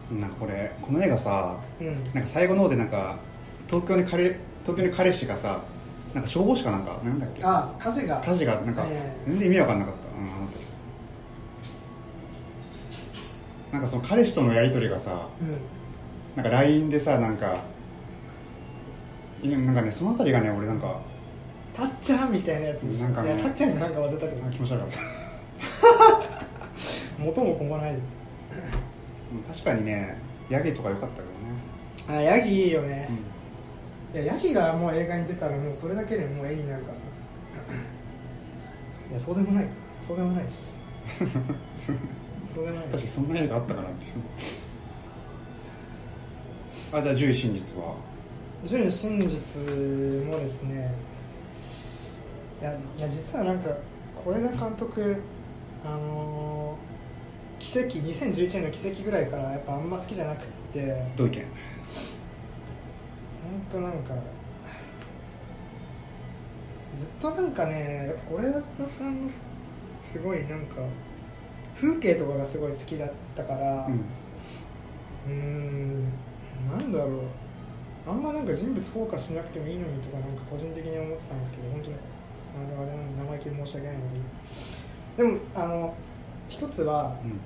[0.09, 0.21] とね。
[0.21, 2.03] なんかこれこの映画さうん。
[2.13, 3.17] なんか最後の方でなんか
[3.67, 5.61] 東京に彼東京に彼氏がさ
[6.15, 7.41] なんか消防士かなんかなんだっけ？
[7.43, 8.21] あ火事が。
[8.25, 9.29] 火事がなんかええ。
[9.29, 10.65] 全然意味わかんなかった、うん、あの時。
[13.73, 16.41] なんかその彼氏とのやり取りがさうん。
[16.41, 17.63] なんか LINE でさなんか
[19.43, 20.99] なんかねそのあたりがね俺なんか
[21.75, 22.83] たっちゃんみたいなやつ。
[22.83, 24.97] なんかねたっちゃんになんか忘れたけどあ気持ち悪かった。
[27.23, 30.17] 元も子もないうん確かにね
[30.49, 31.21] ヤギとか良かったけ
[32.07, 33.07] どね、あヤギいいよね。
[33.09, 33.17] う、ん
[34.15, 36.97] いやヤギがもう映画に出たらもうそれだけでもう絵になるから。
[39.11, 39.67] いやそうでもない。
[39.99, 40.73] そうでもないです。
[41.75, 41.91] そ
[42.61, 43.17] うでもないです。
[43.17, 44.11] 確かにそんな映画あったかなっていう。
[46.93, 47.95] あじゃあ獣医真実は？
[48.63, 49.29] 純真実
[50.25, 50.91] もですね
[52.61, 53.69] いやいや実はなんか
[54.23, 55.17] 是枝監督
[55.85, 61.03] あのー奇跡2011年の奇跡ぐらいからやっぱあんま好きじゃなくって。
[61.15, 61.43] どういう意見？
[61.43, 61.45] 本
[63.71, 64.13] 当なんか
[66.97, 69.29] ずっとなんかね是枝さんの
[70.01, 70.75] すごいなんか
[71.79, 73.93] 風景とかがすごい好きだったからうん。
[75.27, 76.03] うーん
[76.69, 77.19] なんだろう。
[78.07, 81.95] あんまなんか人物フォーカスしなくてもいいのにとかなんか個人的に思ってたんですけど本当に。
[82.55, 84.21] あれあれ生意気で申し訳ないのに
[85.17, 85.93] でもあの
[86.47, 87.39] 一つはうん。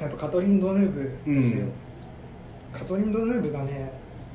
[0.00, 1.72] やっぱカトリン・ドヌーブですよ、うん。
[2.72, 3.92] カトリン・ドヌーブがね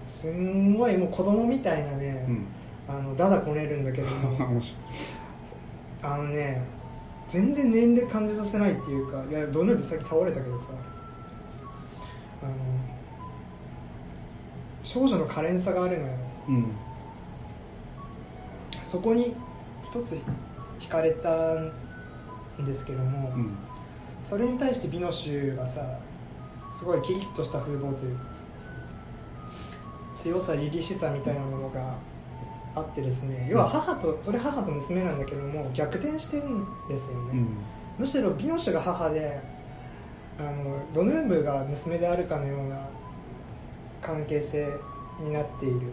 [0.10, 2.48] すんごいもう子供みたいなね、うん。
[2.88, 4.08] あのダダこねるんだけど
[6.02, 6.60] あのね
[7.28, 10.70] 全然年齢感じさせないっていうかいやドヌーブさっき倒れたけどさ。
[12.42, 12.54] あの
[14.82, 16.14] 少女の可憐さがあるのよ。
[16.48, 16.66] うん。
[18.82, 19.36] そこに
[19.84, 20.18] 一つ
[20.80, 21.30] 惹かれた
[22.60, 23.52] んですけども、うん。
[24.24, 26.00] それに対してビノシュがさ
[26.72, 28.29] すごいキリッとした風貌というか
[30.22, 31.96] 強さ凛々しさみたいなものが
[32.76, 37.48] あってですね要は母とそれ母と娘なんだけども逆転してるんですよね、うん。
[37.98, 39.40] むしろビノシュが母で
[40.38, 42.88] あのドヌーブが娘であるかのような
[44.02, 44.68] 関係性
[45.22, 45.92] になっている。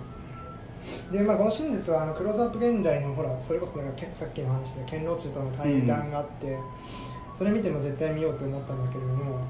[1.10, 6.56] で、まあ、この真実はあのクローズアップ現代のほらそれこそなんかけさっきの話でケンロッチとの対談があって、
[7.36, 9.40] それ見ても絶対見ようと思ったんだけれども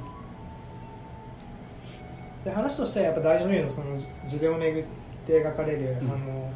[2.46, 3.86] で話としてはやっぱ大女優のその
[4.22, 4.84] 自伝をめぐっ
[5.26, 6.10] て描かれる、うん。
[6.10, 6.52] あの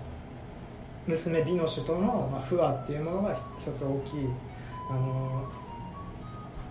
[1.09, 4.29] 娘ビノシュとの、まあ、不和っていうものが一つ大きい
[4.89, 5.51] あの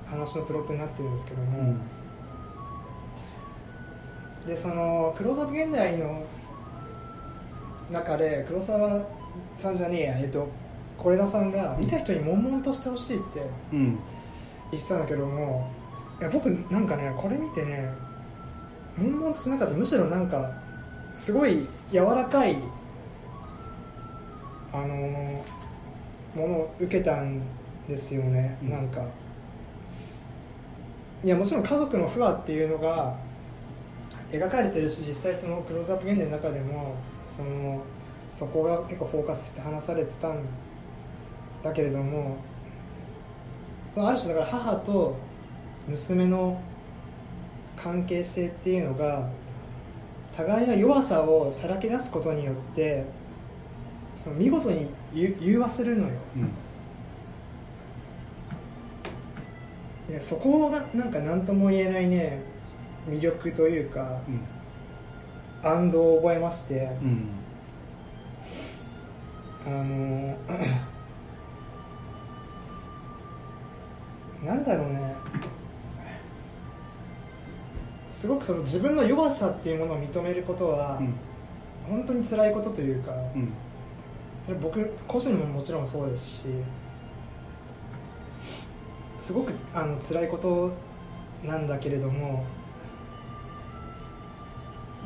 [0.06, 1.76] 話のプロットになってるんですけども、
[4.48, 6.24] でそのクローズアップ現代の
[7.92, 9.06] 中で黒沢
[9.58, 10.48] さんじゃねえやえっと
[10.98, 13.42] 是枝さんが見た人に悶々としてほしいって
[13.74, 14.00] うん。
[14.72, 15.70] 言ってたんだけども
[16.22, 17.90] いや僕なんかねこれ見てね
[19.00, 19.74] 悶々としなかった。
[19.74, 20.52] むしろなんか
[21.20, 22.58] すごい柔らかい
[24.72, 25.44] あのも
[26.36, 27.42] のを受けたん
[27.88, 28.70] ですよね、うん。
[28.70, 29.02] なんか。
[31.24, 33.18] いやもちろん家族の不和っていうのが
[34.32, 36.96] 描かれてるし実際そのクローズアップ現代の中でも
[37.30, 37.82] その
[38.32, 40.46] そこが結構フォーカスして話されてたん
[41.62, 42.38] だけれども
[43.90, 45.18] そのある種だから母と
[45.88, 46.62] 娘の
[47.82, 49.30] 関係性っていうのが
[50.36, 53.06] 互いの弱さをさらけ出すことによって
[54.16, 56.14] その見事に融融和するのよ。
[60.10, 60.20] うん。
[60.20, 62.42] そこがなんか何とも言えないね
[63.08, 64.42] 魅力というかうん
[65.62, 67.30] 安堵を覚えましてうん。
[69.68, 70.38] あの
[74.44, 75.16] なんだろうね
[78.20, 81.14] すごくその自分の弱さっていうものを認めることはうん。
[81.88, 84.60] 本当に辛いことというか、うん。
[84.60, 86.48] 僕個人ももちろんそうですし
[89.22, 90.74] すごくあの辛いこと
[91.48, 92.44] なんだけれども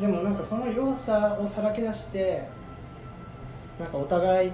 [0.02, 2.48] でもなんかその弱さをさらけ出して
[3.80, 4.52] なんかお互い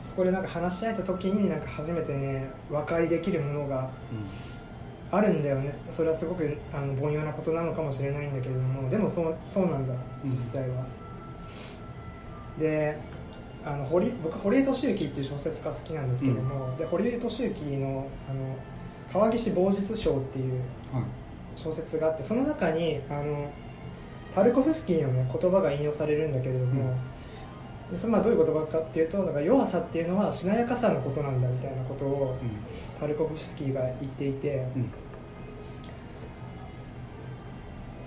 [0.00, 3.90] そこでなんか話し合えた時になんか初めてね和解できるものが
[5.10, 5.72] あるんだよね。
[5.90, 10.30] それはすごくあの凡庸なことなのかもしれないんだけれどもでもそうそうなんだうん。
[10.30, 10.84] 実際は、
[12.58, 12.98] で
[13.64, 18.56] あの堀僕堀江敏行っていう小説家好きなんですけども、で堀江敏行のあの
[19.12, 20.60] 「川岸傍日賞」っていう
[20.92, 21.02] はい。
[21.56, 23.50] 小説があってその中にあの
[24.32, 26.94] タルコフスキーの、ね、言葉が引用されるんだけれども、
[27.90, 32.36] でそれまあどういう言葉かっていうとだから弱さっていうのはしなやかさのことなんだみたいなことを
[33.00, 34.66] タルコフスキーが言っていて。
[34.76, 34.90] うん。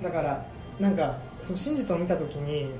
[0.01, 0.45] だから
[0.79, 2.71] なんかその真実を見た時に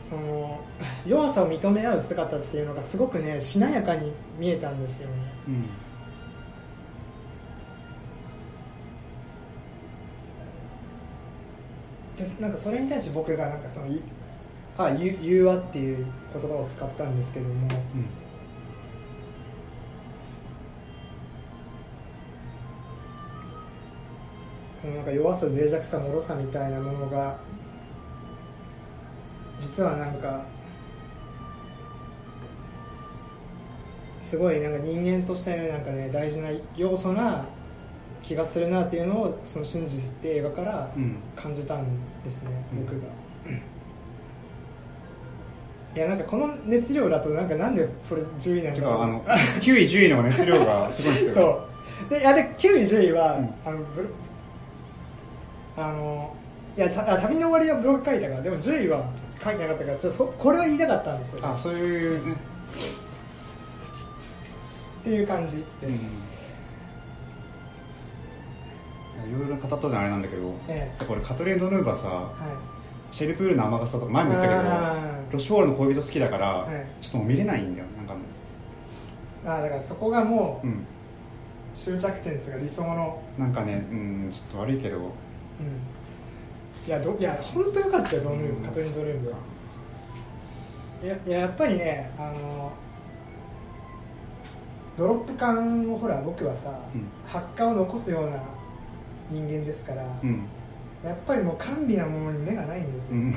[0.00, 0.60] その
[1.06, 5.14] 弱さを認め合う姿っていうのがすごくねしなやかに見えたんですよね。
[5.48, 5.66] うん。
[12.16, 14.02] でなんかそれに対して僕がなんかそのい
[14.78, 18.06] あゆ融和っていう言葉を使ったんですけどもうん
[24.80, 27.36] そのなんか弱さ脆弱さ脆さみたいなものが
[29.58, 30.44] 実はなんか
[34.28, 37.44] すごいなんか人間としてなんかね大事な要素な
[38.22, 40.90] 気がするなっていうのをその真実って映画から
[41.36, 41.86] 感じたん
[42.24, 43.08] ですね、うん僕が。
[45.94, 49.02] いやなんかこの熱量だとなんかなんでそれ10位なんだろう。
[49.02, 52.10] あの9位10位の熱量がすごいんですけどそう。
[52.10, 53.54] でいやで9位10位は、うん。
[53.64, 53.78] あの
[55.76, 56.36] あの
[56.76, 59.04] いやたあ旅の終わりはブログ書いたからでも10位は
[59.42, 62.34] 書いてなかったからちょっとそこれは言いたかったんですよ、あそういうね。
[65.00, 66.42] っていう感じです、
[69.28, 72.30] いろいろ語ったのあれなんだけどえこれカトリーヌ・ドヌーバーさえは
[73.12, 74.60] シェルプールの雨傘とか前も言ったけど
[75.32, 76.86] ロシュフォールの恋人好きだから、はい。
[77.00, 78.22] ちょっともう見れないんだよなんかもい
[79.46, 80.86] あだからそこがもう、う、うん。
[81.74, 83.22] 終着点っていうか理想の。
[83.38, 84.98] なんかねうんちょっと悪いけど。
[84.98, 85.04] うん。
[86.86, 88.62] いやどいや本当よかったよドヌーうん。
[88.62, 89.36] ブカトリン・ドヌーブは
[91.04, 92.72] いやいややっぱりねあの
[94.96, 97.06] ドロップ感をほら僕はさ、うん。
[97.26, 98.42] 発火を残すような
[99.30, 100.46] 人間ですから、うん。
[101.04, 103.34] やっぱりもう甘美なものに目がないんですよ、うん。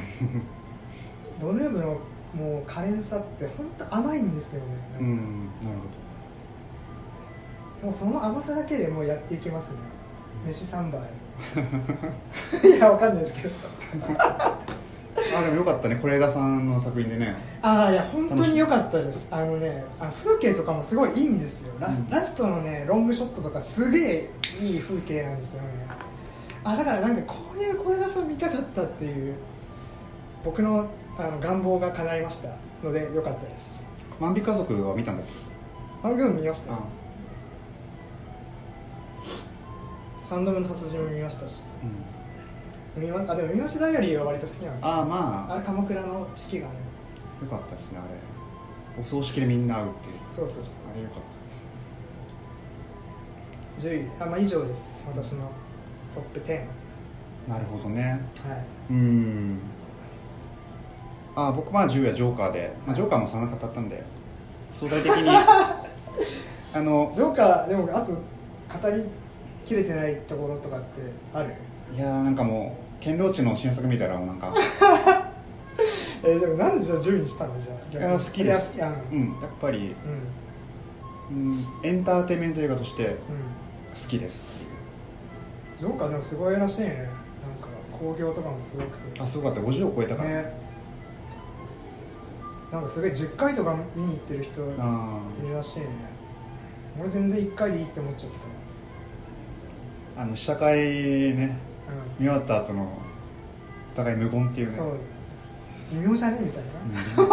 [1.42, 2.00] ドヌーブの
[2.34, 4.66] もう可憐さって本当甘いんですよね、
[5.00, 5.16] うん
[5.64, 5.78] なる
[7.82, 9.76] もうその甘さだけでもうやっていきますね。
[10.46, 10.50] うん。
[10.50, 11.00] 飯3杯。
[12.76, 13.54] いやわかんないですけど。
[14.08, 14.22] ほど
[15.38, 16.00] あでもよかったね。
[16.02, 17.36] 是枝さんの作品でね。
[17.62, 19.28] ああいや本当に良かったです。
[19.30, 21.74] あのねあ風景とかもすごいいいんですよ。
[21.80, 22.10] ラス,、うん。
[22.10, 24.30] ラストのねロングショットとかすげえ
[24.62, 25.68] いい風景なんですよね
[26.68, 29.36] あだからなんかこういうこれがそう見たかったっていう
[30.44, 32.50] 僕のあの願望が叶いました。
[32.84, 33.80] ので良かったです。
[34.20, 35.32] 万引き家族は見たんだっけ？
[36.02, 36.72] 半分見ました。
[36.72, 36.84] よあ
[40.24, 41.64] 三度目の達人も見ましたし。
[42.98, 43.02] うん。
[43.04, 44.88] 見まあでも「見ましダイアリー」は割と好きなんですよ。
[44.88, 45.54] ああまあ。
[45.54, 46.74] あれ鎌倉の四季がね
[47.44, 48.02] よかったですねあ
[48.98, 49.02] れ。
[49.02, 50.10] お葬式でみんな会うって。
[50.10, 50.74] いうそうそうそう。
[50.92, 51.22] あれよかっ
[53.80, 55.06] 10位あ、まあ、以上です。
[55.08, 55.52] 私の
[56.16, 56.62] トップ10
[57.48, 58.04] たなるほどね。
[58.04, 58.66] はい。
[58.90, 59.60] うん。
[61.36, 64.04] あ僕まあ10位はジョーカーで、まあ、ジョーカーもそんな語ったんで。
[64.74, 65.30] 相対的に。
[66.74, 69.04] あのジョーカーでもあと語り
[69.64, 71.02] きれてないところとかって
[71.34, 71.54] ある？
[71.96, 74.54] いやーなんかもう堅牢地の新作見たらもうなんか。
[76.24, 78.74] えーでもなんでじゃあ10位にしたのじゃあいや好きです。
[78.80, 79.96] うんやっぱり、
[81.32, 81.38] うん。
[81.38, 83.16] うんうん、エンターテインメント映画としてうん。
[83.16, 83.20] 好
[84.08, 84.46] きです。
[84.62, 84.65] う
[85.78, 86.88] ジョーカーでもすごいらしいね。
[86.90, 87.10] なんか
[87.92, 89.22] 興行とかもすごくて。
[89.22, 89.62] あすごかった。
[89.62, 90.66] 50を超えたから、ね。
[92.72, 95.88] なんかすごい10回とか見に行ってる人いあるらしいね。
[97.00, 100.78] 俺全然1回でいいって思っちゃってーあの試写会
[101.36, 101.58] ね
[101.88, 104.74] た見終わった後のお互い無言っていうね。
[104.74, 104.98] うんそう。
[105.92, 106.40] 微妙じゃね？
[106.42, 106.64] みたい
[107.18, 107.26] な、う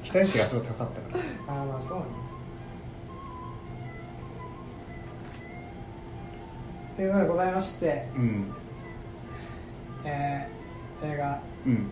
[0.00, 0.02] ん。
[0.02, 1.24] 期待値がすごい高かったから。
[1.54, 2.04] ああまあそうね
[6.94, 8.54] っていうのがございまして、うん。
[10.04, 11.40] えー、映画。
[11.66, 11.86] うん。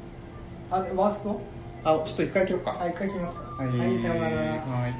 [0.71, 1.41] あでワースト？
[1.83, 2.79] あちょっと一回切ろうか。
[2.81, 3.43] あ一回切りますか。
[3.43, 3.69] はい。
[3.69, 4.37] はいさようなら。
[4.37, 4.95] はい